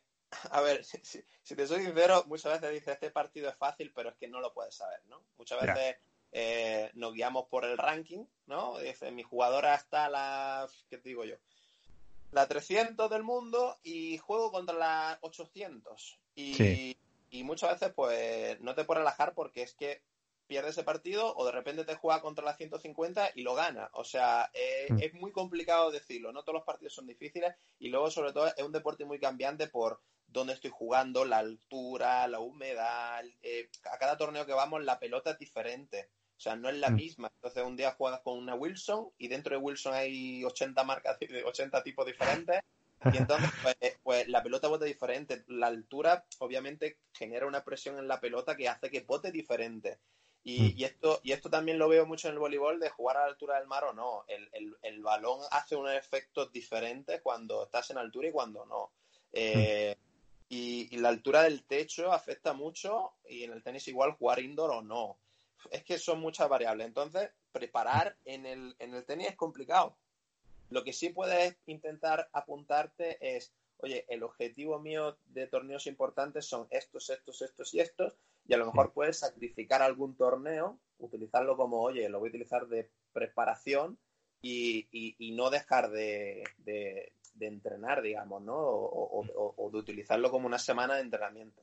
[0.51, 4.15] a ver, si, te soy sincero, muchas veces dices este partido es fácil, pero es
[4.15, 5.21] que no lo puedes saber, ¿no?
[5.37, 5.97] Muchas veces.
[6.31, 8.77] Eh, nos guiamos por el ranking, ¿no?
[8.79, 11.35] Dice, mi jugadora está la, ¿qué te digo yo?
[12.31, 16.19] La 300 del mundo y juego contra la 800.
[16.35, 16.97] Y,
[17.31, 20.01] y muchas veces, pues, no te puedes relajar porque es que
[20.49, 23.89] pierde ese partido o de repente te juega contra la 150 y lo gana.
[23.93, 25.03] O sea, eh, mm.
[25.03, 26.31] es muy complicado decirlo.
[26.31, 29.67] No todos los partidos son difíciles y luego, sobre todo, es un deporte muy cambiante
[29.67, 33.23] por dónde estoy jugando, la altura, la humedad.
[33.43, 36.09] Eh, a cada torneo que vamos, la pelota es diferente.
[36.39, 36.95] O sea, no es la mm.
[36.95, 37.29] misma.
[37.35, 41.83] Entonces, un día juegas con una Wilson y dentro de Wilson hay 80 marcas, 80
[41.83, 42.61] tipos diferentes.
[43.13, 45.43] Y entonces, pues, pues, la pelota bote diferente.
[45.47, 49.99] La altura, obviamente, genera una presión en la pelota que hace que bote diferente.
[50.45, 50.73] Y, mm.
[50.77, 53.27] y, esto, y esto también lo veo mucho en el voleibol de jugar a la
[53.27, 54.23] altura del mar o no.
[54.29, 58.91] El, el, el balón hace unos efectos diferentes cuando estás en altura y cuando no.
[59.33, 59.93] Eh,
[60.47, 64.71] y, y, la altura del techo afecta mucho y en el tenis igual jugar indoor
[64.71, 65.17] o no.
[65.71, 66.87] Es que son muchas variables.
[66.87, 69.95] Entonces, preparar en el, en el tenis es complicado
[70.69, 76.67] lo que sí puedes intentar apuntarte es, oye, el objetivo mío de torneos importantes son
[76.69, 78.13] estos, estos, estos y estos,
[78.47, 82.67] y a lo mejor puedes sacrificar algún torneo, utilizarlo como, oye, lo voy a utilizar
[82.67, 83.97] de preparación
[84.41, 84.87] y,
[85.35, 86.43] no dejar de,
[87.39, 88.57] entrenar, digamos, ¿no?
[88.57, 91.61] O, de utilizarlo como una semana de entrenamiento.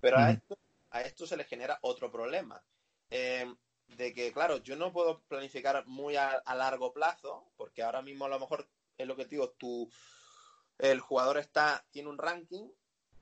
[0.00, 0.58] Pero a, esto,
[0.90, 2.62] a esto se le genera otro problema.
[3.16, 3.46] Eh,
[3.96, 8.28] de que, claro, yo no puedo planificar muy a, largo plazo, porque ahora mismo a
[8.28, 9.88] lo mejor es lo que te digo, tú,
[10.78, 12.68] el jugador está, tiene un ranking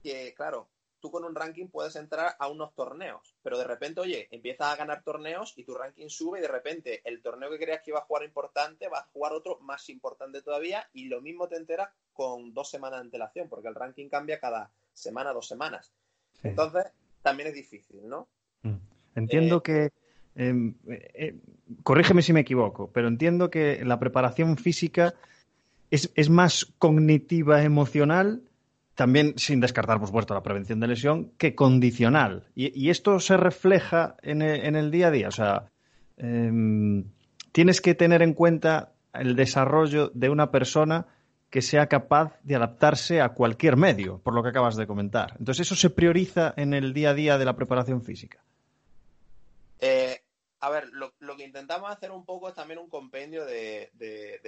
[0.03, 4.28] que, claro, tú con un ranking puedes entrar a unos torneos, pero de repente, oye,
[4.30, 7.82] empiezas a ganar torneos y tu ranking sube y de repente el torneo que creías
[7.82, 11.49] que iba a jugar importante va a jugar otro más importante todavía y lo mismo
[11.49, 15.93] te enteras con dos semanas de antelación, porque el ranking cambia cada semana, dos semanas.
[16.43, 16.86] Entonces,
[17.20, 18.28] también es difícil, ¿no?
[18.62, 18.91] Mm.
[19.15, 19.91] Entiendo eh, que
[20.35, 21.35] Em, eh, eh,
[21.83, 25.15] corrígeme si me equivoco, pero entiendo que la preparación física
[25.91, 28.43] es, más cognitiva, emocional,
[28.95, 32.45] también sin descartar, por supuesto, la prevención de lesión, que condicional.
[32.55, 35.29] Y, esto se refleja en el, día a día.
[35.29, 35.71] O sea,
[36.17, 37.05] em,
[37.53, 41.09] tienes que tener en cuenta el desarrollo de una persona
[41.51, 45.37] que sea capaz de adaptarse a cualquier medio, por lo que acabas de comentar.
[45.39, 48.43] Entonces, eso se prioriza en el día a día de la preparación física.
[50.63, 53.91] A ver, lo, que intentamos hacer un poco es también un compendio de,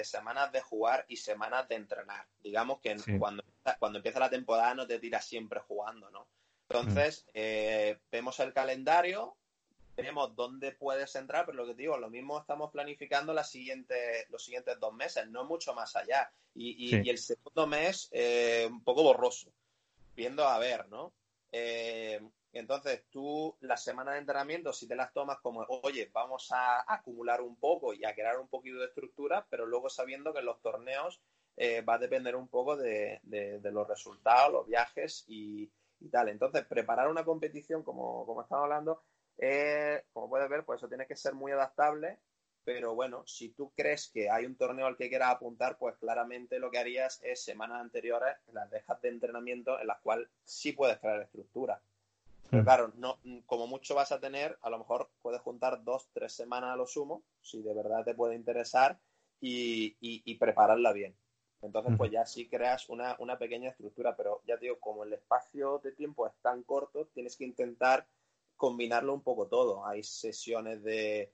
[0.04, 2.24] semanas de jugar y semanas de entrenar.
[2.40, 3.42] Digamos que cuando,
[3.80, 6.28] cuando empieza la temporada no te tiras siempre jugando, ¿no?
[6.68, 7.30] Entonces, mm.
[7.34, 9.36] eh, vemos el calendario,
[9.96, 14.78] vemos dónde puedes entrar, pero lo que te digo, lo mismo estamos planificando los siguientes
[14.78, 16.32] dos meses, no mucho más allá.
[16.54, 19.52] Y, el segundo mes, eh, un poco borroso,
[20.14, 21.12] viendo a ver, ¿no?
[21.50, 22.20] Eh,
[22.54, 27.40] entonces, tú las semanas de entrenamiento, si te las tomas como, oye, vamos a acumular
[27.40, 30.62] un poco y a crear un poquito de estructura, pero luego sabiendo que en los
[30.62, 31.20] torneos
[31.56, 33.20] eh, va a depender un poco de,
[33.62, 35.68] los resultados, los viajes y,
[36.12, 36.28] tal.
[36.28, 39.02] Entonces, preparar una competición, como, como estamos hablando,
[39.38, 42.20] eh, como puedes ver, pues eso tiene que ser muy adaptable.
[42.62, 46.60] Pero bueno, si tú crees que hay un torneo al que quieras apuntar, pues claramente
[46.60, 50.98] lo que harías es semanas anteriores las dejas de entrenamiento en las cuales sí puedes
[50.98, 51.82] crear estructura.
[52.50, 52.64] Pero mm.
[52.64, 56.72] claro, no, como mucho vas a tener, a lo mejor puedes juntar dos, tres semanas
[56.72, 58.98] a lo sumo, si de verdad te puede interesar,
[59.40, 61.14] y, prepararla bien.
[61.62, 65.92] Entonces, pues ya sí creas una, pequeña estructura, pero ya digo, como el espacio de
[65.92, 68.06] tiempo es tan corto, tienes que intentar
[68.56, 69.86] combinarlo un poco todo.
[69.86, 71.32] Hay sesiones de,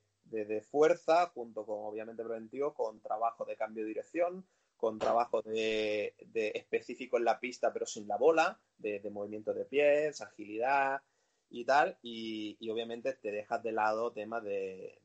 [0.71, 4.47] fuerza, junto con, obviamente, preventivo, con trabajo de cambio de dirección,
[4.81, 10.21] con trabajo de, específico en la pista, pero sin la bola, de, movimiento de pies,
[10.21, 11.03] agilidad
[11.51, 11.99] y tal.
[12.03, 14.99] Y, obviamente te dejas de lado temas de,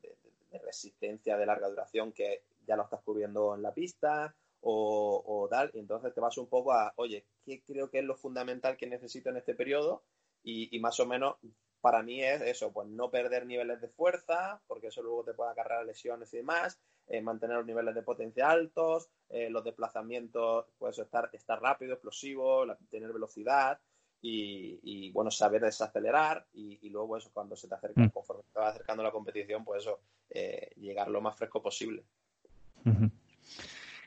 [0.64, 5.70] resistencia de larga duración que ya lo estás cubriendo en la pista o, tal.
[5.74, 8.86] Y entonces te vas un poco a, oye, ¿qué creo que es lo fundamental que
[8.86, 10.02] necesito en este periodo?
[10.42, 11.36] Y, y más o menos
[11.80, 15.50] para mí es eso, pues no perder niveles de fuerza, porque eso luego te puede
[15.50, 20.98] acarrear lesiones y demás eh, mantener los niveles de potencia altos, eh, los desplazamientos, pues
[20.98, 23.78] estar, estar rápido, explosivo, tener velocidad
[24.20, 28.10] y, bueno, saber desacelerar y, luego eso cuando se te acerca, mm.
[28.10, 30.00] conforme te va acercando la competición, pues eso,
[30.30, 32.04] eh, llegar lo más fresco posible.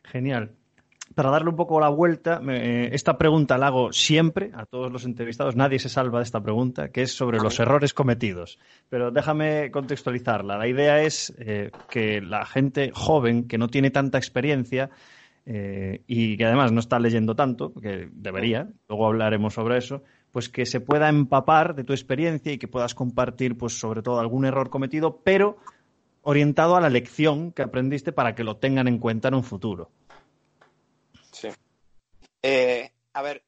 [0.04, 0.54] Genial
[1.16, 2.42] para darle un poco la vuelta,
[2.92, 6.90] esta pregunta la hago siempre a todos los entrevistados, nadie se salva de esta pregunta,
[6.90, 8.60] que es sobre los errores cometidos.
[8.90, 10.58] Pero déjame contextualizarla.
[10.58, 14.90] La idea es eh, que la gente joven, que no tiene tanta experiencia
[15.46, 20.48] eh, y que además no está leyendo tanto, que debería, luego hablaremos sobre eso, pues
[20.48, 24.46] que se pueda empapar de tu experiencia y que puedas compartir, pues sobre todo algún
[24.46, 25.58] error cometido, pero
[26.22, 29.90] orientado a la lección que aprendiste para que lo tengan en cuenta en un futuro.
[31.40, 31.48] Sí.
[32.42, 33.44] Eh, a ver,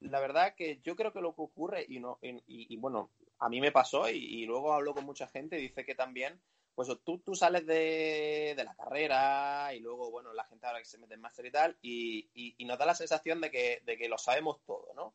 [0.00, 3.60] la verdad que yo creo que lo que ocurre, y, no, y, bueno, a mí
[3.60, 6.40] me pasó y, luego hablo con mucha gente y dice que también,
[6.74, 10.98] pues tú, tú sales de, la carrera y luego, bueno, la gente ahora que se
[10.98, 14.18] mete en máster y tal, y, nos da la sensación de que, de que lo
[14.18, 15.14] sabemos todo, ¿no?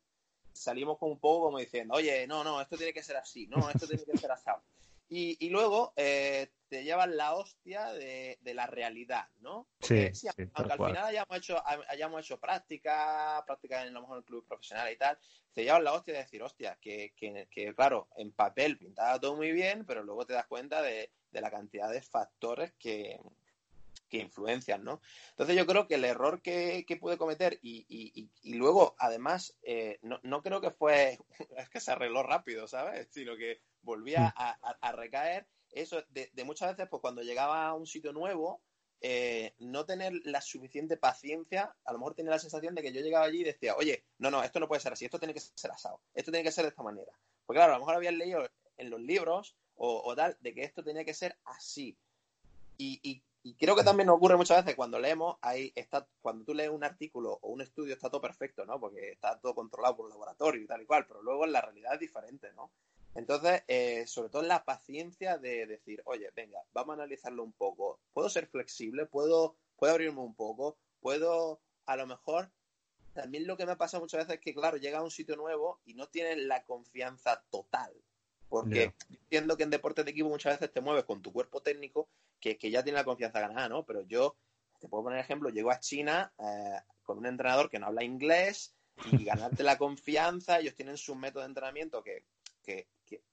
[0.52, 3.68] Salimos con un poco como diciendo, oye, no, no, esto tiene que ser así, no,
[3.70, 4.50] esto tiene que ser así.
[5.08, 9.66] Y, y luego eh, te llevan la hostia de, de la realidad, ¿no?
[9.80, 14.20] sí, sí, aunque al final hayamos hecho, hayamos hecho práctica, práctica en lo mejor en
[14.20, 15.18] el club profesional y tal,
[15.52, 19.36] te llevan la hostia de decir, hostia, que, que, que claro, en papel pintaba todo
[19.36, 23.18] muy bien, pero luego te das cuenta de, de la cantidad de factores que,
[24.08, 25.00] que influencian, ¿no?
[25.30, 29.56] Entonces yo creo que el error que, que pude cometer y, y, y luego, además,
[29.62, 31.18] eh, no, no, creo que fue,
[31.56, 33.08] es que se arregló rápido, ¿sabes?
[33.10, 35.46] Sino que volvía a, recaer.
[35.70, 38.62] Eso, de, muchas veces, pues cuando llegaba a un sitio nuevo,
[39.00, 43.00] eh, no tener la suficiente paciencia, a lo mejor tenía la sensación de que yo
[43.00, 45.40] llegaba allí y decía, oye, no, no, esto no puede ser así, esto tiene que
[45.40, 47.12] ser asado, esto tiene que ser de esta manera.
[47.46, 50.82] Porque claro, a lo mejor habían leído en los libros o, tal de que esto
[50.82, 51.96] tenía que ser así.
[52.76, 53.22] Y,
[53.58, 56.84] creo que también nos ocurre muchas veces cuando leemos, ahí está, cuando tú lees un
[56.84, 58.78] artículo o un estudio está todo perfecto, ¿no?
[58.80, 61.60] Porque está todo controlado por un laboratorio y tal y cual, pero luego en la
[61.60, 62.70] realidad es diferente, ¿no?
[63.14, 67.98] Entonces, eh, sobre todo la paciencia de decir, oye, venga, vamos a analizarlo un poco.
[68.12, 69.06] ¿Puedo ser flexible?
[69.06, 70.76] ¿Puedo, puedo abrirme un poco?
[71.00, 72.50] ¿Puedo, a lo mejor,
[73.14, 75.80] también lo que me pasa muchas veces es que, claro, llega a un sitio nuevo
[75.84, 77.92] y no tienes la confianza total.
[78.48, 82.08] Porque entiendo que en deportes de equipo muchas veces te mueves con tu cuerpo técnico
[82.40, 83.84] que, que ya tiene la confianza ganada, ¿no?
[83.84, 84.36] Pero yo,
[84.80, 88.74] te puedo poner ejemplo, llego a China eh, con un entrenador que no habla inglés
[89.10, 92.24] y ganarte la confianza, ellos tienen su método de entrenamiento que,
[92.64, 92.86] que,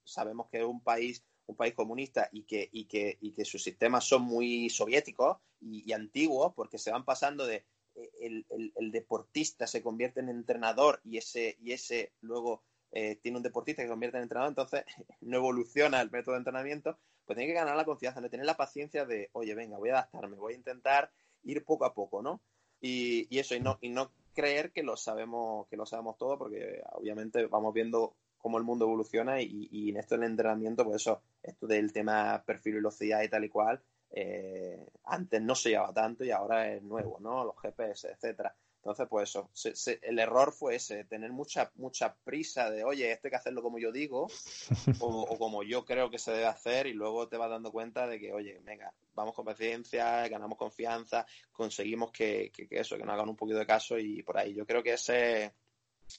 [0.04, 3.62] sabemos que es un país un país comunista y que, y que, y que sus
[3.62, 9.82] sistemas son muy soviéticos y, antiguos porque se van pasando de eh, el, deportista se
[9.82, 14.16] convierte en entrenador y ese, y ese luego eh, tiene un deportista que se convierte
[14.16, 14.84] en entrenador, entonces
[15.20, 18.56] no evoluciona el método de entrenamiento, pues tiene que ganar la confianza, de tener la
[18.56, 21.10] paciencia de, oye, venga, voy a adaptarme, voy a intentar
[21.42, 22.40] ir poco a poco, ¿no?
[22.80, 26.38] Y, y eso, y no, y no creer que lo sabemos, que lo sabemos todo,
[26.38, 31.22] porque obviamente vamos viendo cómo el mundo evoluciona y, en esto del entrenamiento, pues eso,
[31.42, 36.22] esto del tema perfil velocidad y tal y cual, eh, antes no se llevaba tanto
[36.24, 37.44] y ahora es nuevo, ¿no?
[37.44, 38.54] Los GPS, etcétera.
[38.86, 43.30] Entonces, pues eso, el error fue ese, tener mucha, mucha prisa de, oye, esto hay
[43.30, 44.28] que hacerlo como yo digo
[45.00, 48.20] o, como yo creo que se debe hacer y luego te vas dando cuenta de
[48.20, 53.28] que, oye, venga, vamos con paciencia, ganamos confianza, conseguimos que, que, eso, que nos hagan
[53.28, 54.54] un poquito de caso y por ahí.
[54.54, 55.52] Yo creo que ese es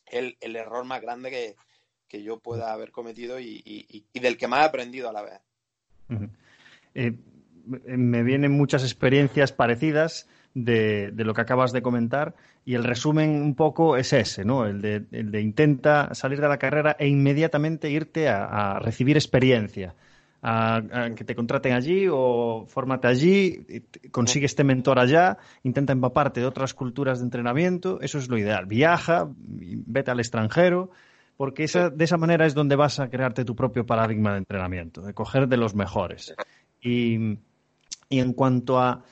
[0.08, 1.56] el, el error más grande que,
[2.10, 5.40] que yo pueda haber cometido y, del que más he aprendido a la vez.
[6.96, 7.14] Eh,
[7.66, 10.28] me vienen muchas experiencias parecidas
[10.64, 12.36] de, lo que acabas de comentar
[12.66, 14.66] y el resumen un poco es ese, ¿no?
[14.66, 19.96] El de, intenta salir de la carrera e inmediatamente irte a, recibir experiencia.
[20.42, 20.82] A,
[21.16, 23.66] que te contraten allí o fórmate allí,
[24.12, 28.66] consigue este mentor allá, intenta empaparte de otras culturas de entrenamiento, eso es lo ideal.
[28.66, 30.92] Viaja, vete al extranjero,
[31.38, 35.02] porque esa, de esa manera es donde vas a crearte tu propio paradigma de entrenamiento,
[35.02, 36.34] de coger de los mejores.
[36.82, 37.38] Y,
[38.10, 39.04] en cuanto a...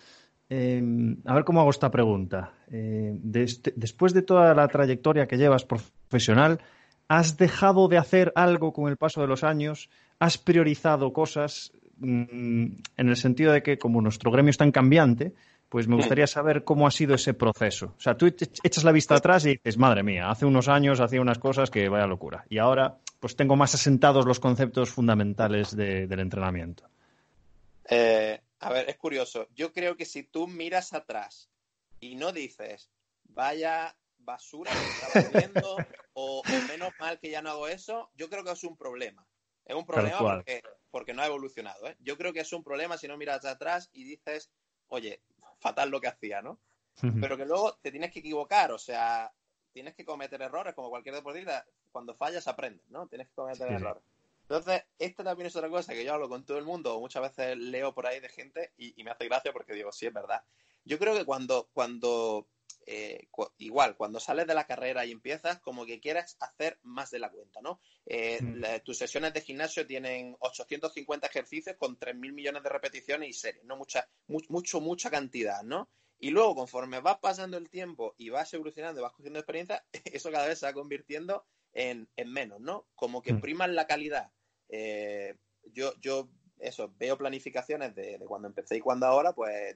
[0.50, 2.54] Em, a ver cómo hago esta pregunta.
[2.72, 6.60] Eh, este, después de toda la trayectoria que llevas profesional,
[7.08, 9.90] ¿has dejado de hacer algo con el paso de los años?
[10.20, 12.66] ¿Has priorizado cosas mm,
[12.98, 15.34] en el sentido de que como nuestro gremio es tan cambiante,
[15.70, 17.96] pues me gustaría saber cómo ha sido ese proceso.
[17.98, 21.20] O sea, tú echas la vista atrás y dices, madre mía, hace unos años hacía
[21.20, 22.46] unas cosas que vaya locura.
[22.50, 26.86] Y ahora, pues tengo más asentados los conceptos fundamentales del entrenamiento.
[27.90, 29.48] Eh, a ver, es curioso.
[29.54, 31.52] Yo creo que si tú miras atrás
[32.00, 32.90] y no dices,
[33.26, 35.78] vaya basura que estaba haciendo
[36.14, 39.28] o, menos mal que ya no hago eso, yo creo que es un problema.
[39.66, 41.88] Es un problema porque, porque, no ha evolucionado.
[41.88, 41.96] ¿eh?
[42.00, 44.50] Yo creo que es un problema si no miras atrás y dices,
[44.88, 45.22] oye,
[45.60, 46.60] fatal lo que hacía, ¿no?
[47.22, 49.32] Pero que luego te tienes que equivocar, o sea,
[49.74, 51.68] tienes que cometer errores como cualquier deportista.
[51.92, 53.08] Cuando fallas aprendes, ¿no?
[53.08, 54.02] Tienes que cometer errores.
[54.48, 57.24] Entonces, esta también es otra cosa que yo hablo con todo el mundo, o muchas
[57.24, 60.44] veces leo por ahí de gente y, me hace gracia porque digo, sí, es verdad.
[60.84, 62.48] Yo creo que cuando, cuando
[62.86, 63.28] eh,
[63.58, 67.32] igual, cuando sales de la carrera y empiezas, como que quieras hacer más de la
[67.32, 67.80] cuenta, ¿no?
[68.06, 68.84] Eh, mm.
[68.84, 73.78] tus sesiones de gimnasio tienen 850 ejercicios con 3.000 millones de repeticiones y series, ¿no?
[73.78, 75.90] Mucha, mucho, mucha cantidad, ¿no?
[76.20, 80.32] Y luego, conforme vas pasando el tiempo y vas evolucionando y vas cogiendo experiencia, eso
[80.32, 82.86] cada vez se va convirtiendo en, menos, ¿no?
[82.96, 83.42] Como que mm.
[83.42, 84.32] priman la calidad.
[84.70, 85.36] Eh,
[85.74, 89.76] yo, yo, eso, veo planificaciones de, cuando empecé y cuando ahora, pues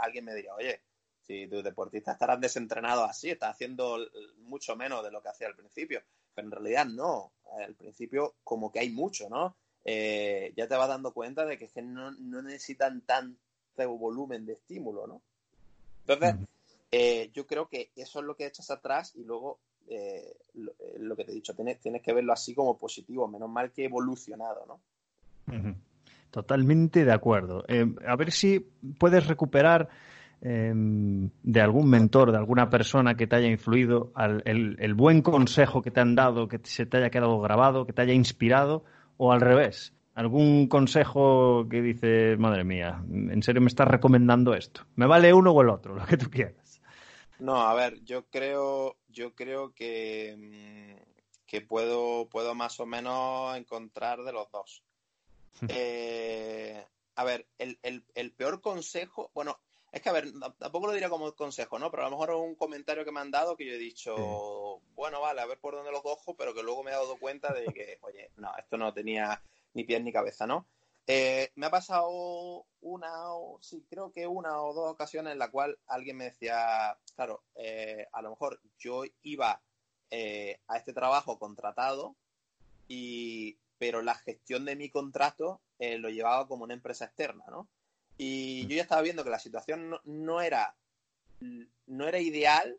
[0.00, 0.80] alguien me diría, oye,
[1.22, 3.98] si tus deportistas estarán desentrinados así, estás haciendo
[4.38, 6.02] mucho menos de lo que hacía al principio.
[6.34, 7.32] Pero en realidad no.
[7.58, 9.56] Al principio como que hay mucho, ¿no?
[9.84, 13.38] Eh, ya te vas dando cuenta de que, es que no, necesitan tanto
[13.96, 15.22] volumen de estímulo, ¿no?
[16.06, 16.48] Entonces,
[16.90, 19.60] eh, yo creo que eso es lo que echas atrás y luego
[19.90, 20.36] eh,
[20.98, 23.84] lo, que te he dicho, tienes, tienes que verlo así como positivo, menos mal que
[23.84, 24.80] evolucionado, ¿no?
[26.30, 27.64] Totalmente de acuerdo.
[28.06, 28.60] a ver si
[28.98, 29.88] puedes recuperar
[30.40, 34.12] de algún mentor, de alguna persona que te haya influido,
[34.44, 38.02] el, buen consejo que te han dado, que se te haya quedado grabado, que te
[38.02, 38.84] haya inspirado,
[39.16, 44.82] o al revés, algún consejo que dice, madre mía, ¿en serio me estás recomendando esto?
[44.96, 46.69] ¿Me vale uno o el otro, lo que tú quieras?
[47.40, 53.56] No, a ver, yo creo, yo creo que, mm, que puedo, puedo más o menos
[53.56, 54.84] encontrar de los dos.
[55.68, 56.86] Eh,
[57.16, 59.58] a ver, el, el, peor consejo, bueno,
[59.92, 61.90] es que, a ver, tampoco lo diría como consejo, ¿no?
[61.90, 64.80] Pero a lo mejor es un comentario que me han dado que yo he dicho,
[64.94, 67.52] bueno, vale, a ver por dónde lo cojo, pero que luego me he dado cuenta
[67.52, 69.42] de que, oye, no, esto no tenía
[69.74, 70.66] ni pies ni cabeza, ¿no?
[71.12, 75.50] Eh, me ha pasado una, o, sí, creo que una o dos ocasiones en la
[75.50, 79.60] cual alguien me decía, claro, eh, a lo mejor yo iba
[80.12, 82.14] eh, a este trabajo contratado,
[82.86, 87.66] y, pero la gestión de mi contrato lo llevaba como una empresa externa, ¿no?
[88.16, 90.76] Y yo ya estaba viendo que la situación no, era,
[91.86, 92.78] no era ideal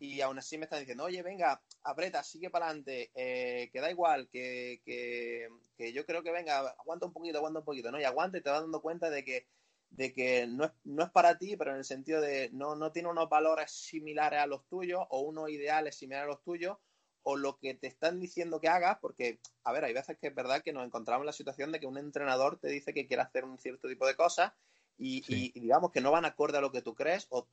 [0.00, 3.90] y aún así me están diciendo, oye, venga, aprieta, sigue para adelante, eh, que da
[3.90, 8.00] igual, que, que, yo creo que venga, aguanta un poquito, aguanta un poquito, ¿no?
[8.00, 9.46] Y aguanta y te vas dando cuenta de que,
[9.90, 12.92] de que no, es, no es para ti, pero en el sentido de no, no
[12.92, 16.76] tiene unos valores similares a los tuyos o unos ideales similares a los tuyos
[17.22, 20.34] o lo que te están diciendo que hagas, porque, a ver, hay veces que es
[20.34, 23.22] verdad que nos encontramos en la situación de que un entrenador te dice que quiere
[23.22, 24.52] hacer un cierto tipo de cosas
[24.98, 27.46] y, digamos que no van acorde a lo que tú crees o,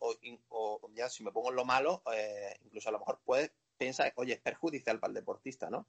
[0.96, 4.34] ya si me pongo en lo malo, eh, incluso a lo mejor puedes pensar, oye,
[4.34, 5.88] es perjudicial para el deportista, ¿no?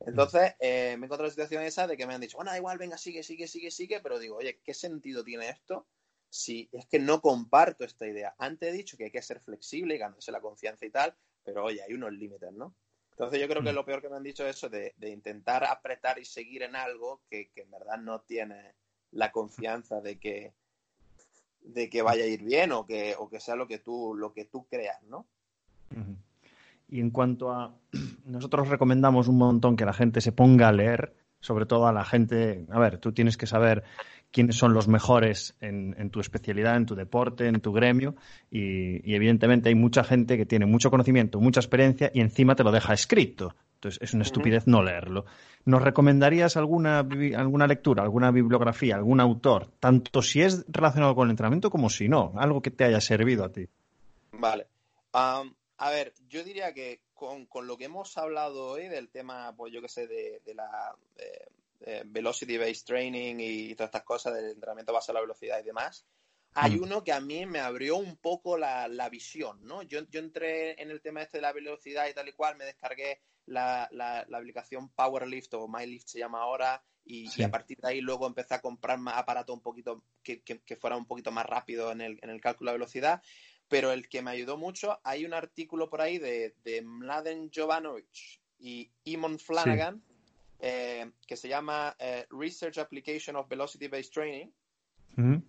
[0.00, 2.56] Entonces, eh, me he encontrado la situación esa de que me han dicho, bueno, da
[2.58, 5.86] igual, venga, sigue, sigue, sigue, sigue, pero digo, oye, ¿qué sentido tiene esto?
[6.28, 8.34] Si es que no comparto esta idea.
[8.38, 11.64] Antes he dicho que hay que ser flexible y ganarse la confianza y tal, pero
[11.64, 12.74] oye, hay unos límites, ¿no?
[13.12, 13.74] Entonces yo creo que mm.
[13.74, 17.22] lo peor que me han dicho es eso de, intentar apretar y seguir en algo
[17.30, 18.74] que, que, en verdad no tiene
[19.12, 20.52] la confianza de que,
[21.66, 24.32] de que vaya a ir bien o que, o que sea lo que tú, lo
[24.32, 25.26] que tú creas, ¿no?
[26.88, 27.74] Y en cuanto a
[28.24, 32.04] nosotros recomendamos un montón que la gente se ponga a leer, sobre todo a la
[32.04, 33.84] gente, a ver, tú tienes que saber
[34.30, 38.16] quiénes son los mejores en, tu especialidad, en tu deporte, en tu gremio,
[38.50, 42.72] y, evidentemente hay mucha gente que tiene mucho conocimiento, mucha experiencia y encima te lo
[42.72, 43.54] deja escrito.
[43.74, 45.26] Entonces es una estupidez no leerlo.
[45.64, 47.00] ¿Nos recomendarías alguna,
[47.36, 52.08] alguna lectura, alguna bibliografía, algún autor, tanto si es relacionado con el entrenamiento como si
[52.08, 53.68] no, algo que te haya servido a ti?
[54.32, 54.66] Vale.
[55.12, 59.80] a ver, yo diría que con, lo que hemos hablado hoy del tema, pues yo
[59.80, 60.94] que sé, de, la
[62.06, 66.06] velocity based training y todas estas cosas del entrenamiento basado en la velocidad y demás,
[66.56, 66.82] hay mm.
[66.82, 69.82] uno que a mí me abrió un poco la, visión, ¿no?
[69.82, 72.64] Yo, yo, entré en el tema este de la velocidad y tal y cual, me
[72.64, 78.00] descargué la, la, aplicación Powerlift o MyLift se llama ahora y, a partir de ahí
[78.00, 81.92] luego empecé a comprar más aparato un poquito que, que, fuera un poquito más rápido
[81.92, 83.22] en el, en el cálculo de velocidad.
[83.68, 88.40] Pero el que me ayudó mucho, hay un artículo por ahí de, de Mladen Jovanovic
[88.58, 90.02] y Imon Flanagan
[90.60, 94.50] eh, que se llama eh, Research Application of Velocity Based Training.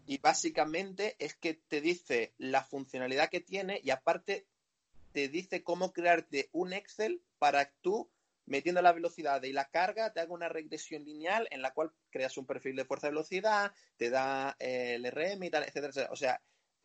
[0.06, 4.48] Y básicamente es que te dice la funcionalidad que tiene y aparte
[5.12, 8.10] te dice cómo crearte un Excel para tú,
[8.46, 12.38] metiendo la velocidad y la carga, te haga una regresión lineal en la cual creas
[12.38, 16.42] un perfil de fuerza-velocidad, te da eh, el RM y tal, etcétera, O sea,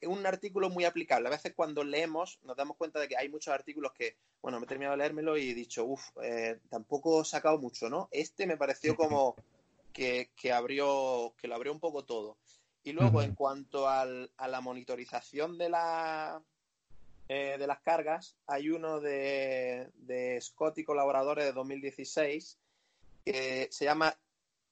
[0.06, 1.28] un artículo muy aplicable.
[1.28, 4.64] A veces cuando leemos nos damos cuenta de que hay muchos artículos que, bueno, me
[4.64, 8.08] he terminado de leérmelo y he dicho, uff, eh, tampoco he sacado mucho, ¿no?
[8.10, 9.36] Este me pareció como
[9.92, 12.36] que, abrió, que lo abrió un poco todo.
[12.84, 16.42] Y luego, en cuanto a la monitorización de la,
[17.28, 19.88] eh, de las cargas, hay uno de,
[20.42, 22.58] Scott y colaboradores de 2016
[23.24, 24.14] que se llama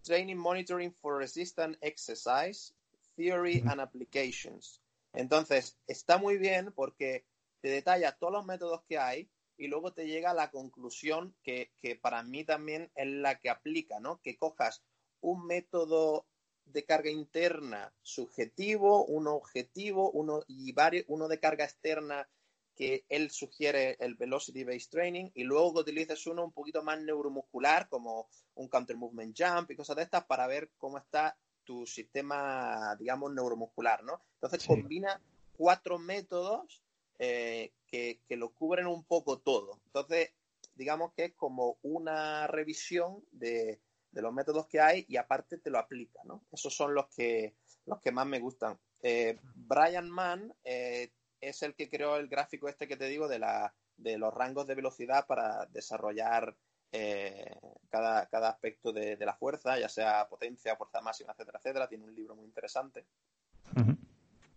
[0.02, 2.74] Training Monitoring for Resistant Exercise,
[3.16, 4.80] Theory and Applications.
[5.12, 7.24] Entonces, está muy bien porque
[7.60, 11.72] te detalla todos los métodos que hay y luego te llega a la conclusión que,
[11.76, 14.20] que para mí también es la que aplica, ¿no?
[14.22, 14.82] Que cojas
[15.20, 16.26] un método
[16.64, 22.28] de carga interna subjetivo, uno objetivo, uno y varios, uno de carga externa
[22.74, 27.00] que él sugiere el Velocity Based Training y luego que utilices uno un poquito más
[27.02, 31.86] neuromuscular como un Counter Movement Jump y cosas de estas para ver cómo está tu
[31.86, 34.22] sistema, digamos, neuromuscular, ¿no?
[34.34, 35.20] Entonces combina
[35.56, 36.82] cuatro métodos
[37.18, 39.78] que, que lo cubren un poco todo.
[39.86, 40.30] Entonces,
[40.74, 43.80] digamos que es como una revisión de,
[44.12, 46.44] de los métodos que hay y aparte te lo aplica, ¿no?
[46.52, 47.54] Esos son los que,
[47.86, 48.78] los que más me gustan.
[49.02, 53.38] Eh, Brian Mann eh, es el que creó el gráfico este que te digo de,
[53.38, 56.56] la, de los rangos de velocidad para desarrollar
[56.92, 57.54] eh,
[57.88, 61.88] cada, cada, aspecto de, la fuerza, ya sea potencia, fuerza máxima, etcétera, etcétera.
[61.88, 63.06] Tiene un libro muy interesante.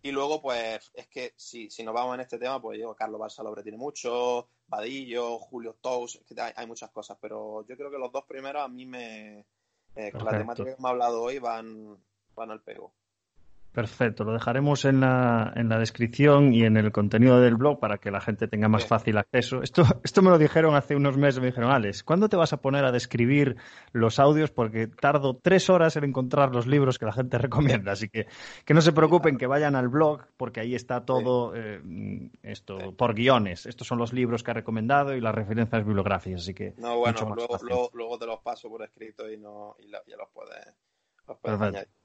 [0.05, 3.21] Y luego, pues, es que si, si nos vamos en este tema, pues yo, Carlos
[3.21, 7.97] Balsalobre tiene mucho, Vadillo, Julio Tous, es que hay, muchas cosas, pero yo creo que
[7.97, 9.45] los dos primeros a mí me,
[9.95, 11.97] eh, con la temática que hemos hablado hoy, van,
[12.35, 12.93] van al pego.
[13.73, 17.97] Perfecto, lo dejaremos en la, en la descripción y en el contenido del blog para
[17.97, 19.63] que la gente tenga más fácil acceso.
[19.63, 22.57] Esto, esto me lo dijeron hace unos meses, me dijeron, Alex, ¿cuándo te vas a
[22.57, 23.57] poner a describir
[23.91, 24.51] los audios?
[24.51, 27.93] Porque tardo tres horas en encontrar los libros que la gente recomienda.
[27.93, 28.27] Así que
[28.63, 31.81] que no se preocupen, que vayan al blog, porque ahí está todo eh,
[32.43, 33.65] esto por guiones.
[33.65, 36.41] Estos son los libros que ha recomendado y las referencias bibliográficas.
[36.41, 40.15] Así que no, bueno, luego, luego, te los paso por escrito y, no, y ya
[40.15, 40.63] los puedes,
[41.27, 42.02] los puedes añadir.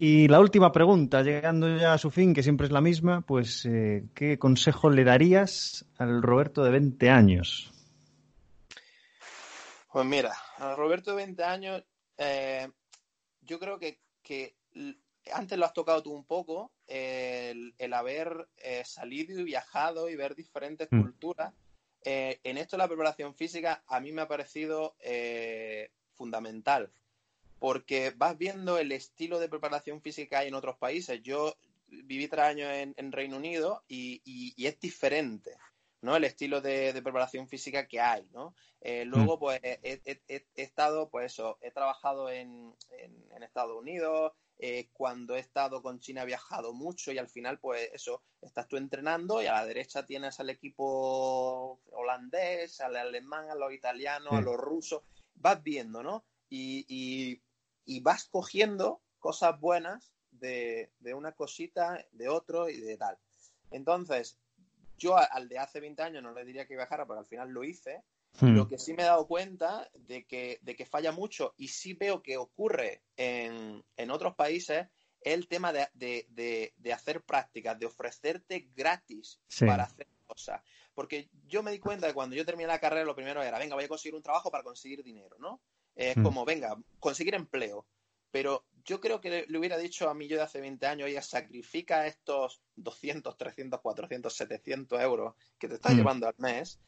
[0.00, 3.66] Y la última pregunta, llegando ya a su fin, que siempre es la misma, pues
[3.66, 7.72] eh, ¿qué consejo le darías al Roberto de 20 años?
[9.92, 11.82] Pues mira, al Roberto de 20 años,
[12.16, 12.68] eh,
[13.40, 13.98] yo creo que,
[15.32, 20.36] antes lo has tocado tú un poco, el, haber eh, salido y viajado y ver
[20.36, 21.00] diferentes mm.
[21.00, 21.52] culturas.
[22.04, 24.94] en esto la preparación física a mí me ha parecido
[26.12, 26.92] fundamental
[27.58, 31.20] porque vas viendo el estilo de preparación física que hay en otros países.
[31.22, 31.56] Yo
[31.88, 35.56] viví tres años en, Reino Unido y, es diferente,
[36.02, 36.16] ¿no?
[36.16, 38.54] El estilo de, preparación física que hay, ¿no?
[38.80, 39.40] Eh, luego, mm.
[39.40, 42.74] pues, he, estado, pues eso, he trabajado en,
[43.42, 47.88] Estados Unidos, eh, cuando he estado con China he viajado mucho y al final, pues
[47.94, 53.54] eso, estás tú entrenando y a la derecha tienes al equipo holandés, al alemán, a
[53.54, 55.02] los italianos, a los rusos,
[55.34, 56.24] vas viendo, ¿no?
[56.50, 57.42] y, y
[58.00, 63.18] vas cogiendo cosas buenas de, una cosita, de otro y de tal.
[63.70, 64.38] Entonces,
[64.96, 67.64] yo al de hace 20 años no le diría que viajara, pero al final lo
[67.64, 68.02] hice.
[68.40, 68.54] Hmm.
[68.54, 71.94] Lo que sí me he dado cuenta de que, de que falla mucho y sí
[71.94, 74.86] veo que ocurre en, otros países
[75.20, 80.62] es el tema de, hacer prácticas, de ofrecerte gratis para hacer cosas.
[80.94, 83.58] Porque yo me di cuenta de que cuando yo terminé la carrera, lo primero era,
[83.58, 85.62] venga, voy a conseguir un trabajo para conseguir dinero, ¿no?
[85.98, 86.22] Es mm.
[86.22, 87.84] como, venga, conseguir empleo.
[88.30, 91.20] Pero yo creo que le, hubiera dicho a mí yo de hace 20 años, oye,
[91.20, 95.96] sacrifica estos 200, 300, 400, 700 euros que te estás mm.
[95.96, 96.78] llevando al mes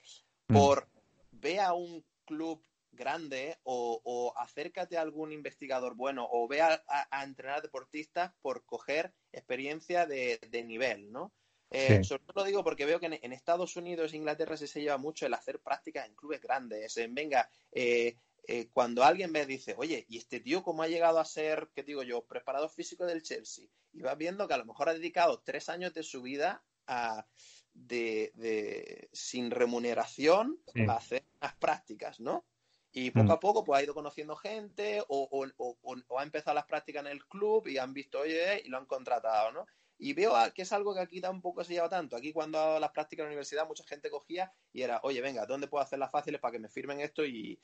[0.49, 0.55] mm.
[0.55, 0.89] por
[1.33, 6.83] ve a un club grande o, acércate a algún investigador bueno o ve a,
[7.25, 11.33] entrenar deportistas por coger experiencia de, nivel, ¿no?
[11.73, 14.81] Eh, sobre todo lo digo porque veo que en, Estados Unidos e Inglaterra se, se
[14.81, 16.97] lleva mucho el hacer prácticas en clubes grandes.
[16.97, 21.19] En, venga, eh, eh, cuando alguien me dice, oye, ¿y este tío cómo ha llegado
[21.19, 23.67] a ser, qué digo yo, preparador físico del Chelsea?
[23.93, 27.27] Y vas viendo que a lo mejor ha dedicado tres años de su vida a,
[27.73, 32.45] de, sin remuneración a hacer las prácticas, ¿no?
[32.93, 33.31] Y poco mm.
[33.31, 37.13] a poco pues ha ido conociendo gente o, o, o, ha empezado las prácticas en
[37.13, 39.67] el club y han visto, oye, y lo han contratado, ¿no?
[40.03, 42.17] Y veo que es algo que aquí tampoco se lleva tanto.
[42.17, 45.69] Aquí cuando las prácticas en la universidad mucha gente cogía y era, oye, venga, ¿dónde
[45.69, 47.59] puedo hacer las fáciles para que me firmen esto y,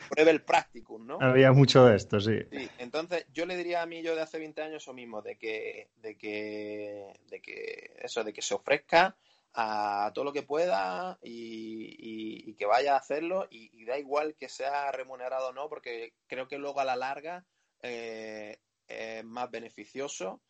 [0.00, 1.18] apruebe el practicum, ¿no?
[1.20, 2.38] Había mucho de esto, sí.
[2.48, 5.36] Sí, entonces yo le diría a mí yo de hace 20 años eso mismo, de
[5.36, 9.16] que, de que, de que eso, de que se ofrezca
[9.52, 14.92] a todo lo que pueda y, que vaya a hacerlo y, da igual que sea
[14.92, 17.44] remunerado o no, porque creo que luego a la larga
[17.82, 20.40] eh, es más beneficioso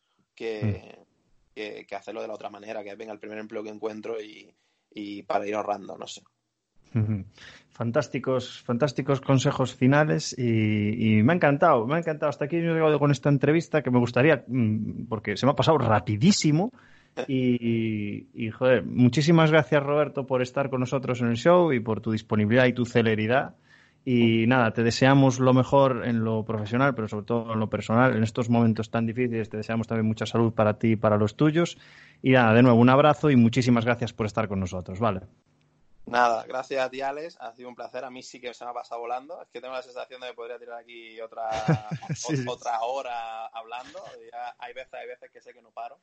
[0.41, 1.85] Mm.
[1.85, 5.47] que, hacerlo de la otra manera, que venga el primer empleo que encuentro y, para
[5.47, 6.21] ir ahorrando, no sé.
[7.71, 12.29] Fantásticos, fantásticos consejos finales y, me ha encantado, me ha encantado.
[12.29, 15.55] Hasta aquí he llegado con esta entrevista que me gustaría, mm, porque se me ha
[15.55, 16.71] pasado rapidísimo.
[17.29, 22.01] Y, y, joder, muchísimas gracias Roberto por estar con nosotros en el show y por
[22.01, 23.55] tu disponibilidad y tu celeridad.
[24.07, 28.15] Y nada, te deseamos lo mejor en lo profesional, pero sobre todo en lo personal.
[28.15, 31.35] En estos momentos tan difíciles, te deseamos también mucha salud para ti y para los
[31.35, 31.79] tuyos.
[32.21, 35.21] Y nada, de nuevo, un abrazo y muchísimas gracias por estar con nosotros, ¿vale?
[36.05, 37.35] Nada, gracias a ti, Alex.
[37.39, 38.05] Ha sido un placer.
[38.05, 39.41] A mí sí que se me ha pasado volando.
[39.41, 41.49] Es que tengo la sensación de que podría tirar aquí otra,
[42.47, 44.03] otra hora hablando.
[44.59, 45.99] hay veces, hay veces que sé que no paro.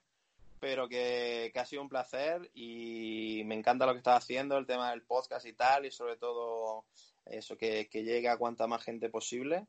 [0.58, 4.66] Pero que, que, ha sido un placer y me encanta lo que estás haciendo, el
[4.66, 6.84] tema del podcast y tal, y sobre todo
[7.26, 9.66] eso, que, que llegue a cuanta más gente posible.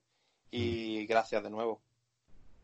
[0.52, 1.82] Y gracias de nuevo.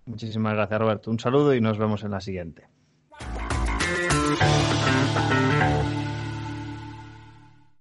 [0.06, 1.12] Muchísimas gracias, Roberto.
[1.12, 2.68] Un saludo y nos vemos en la siguiente.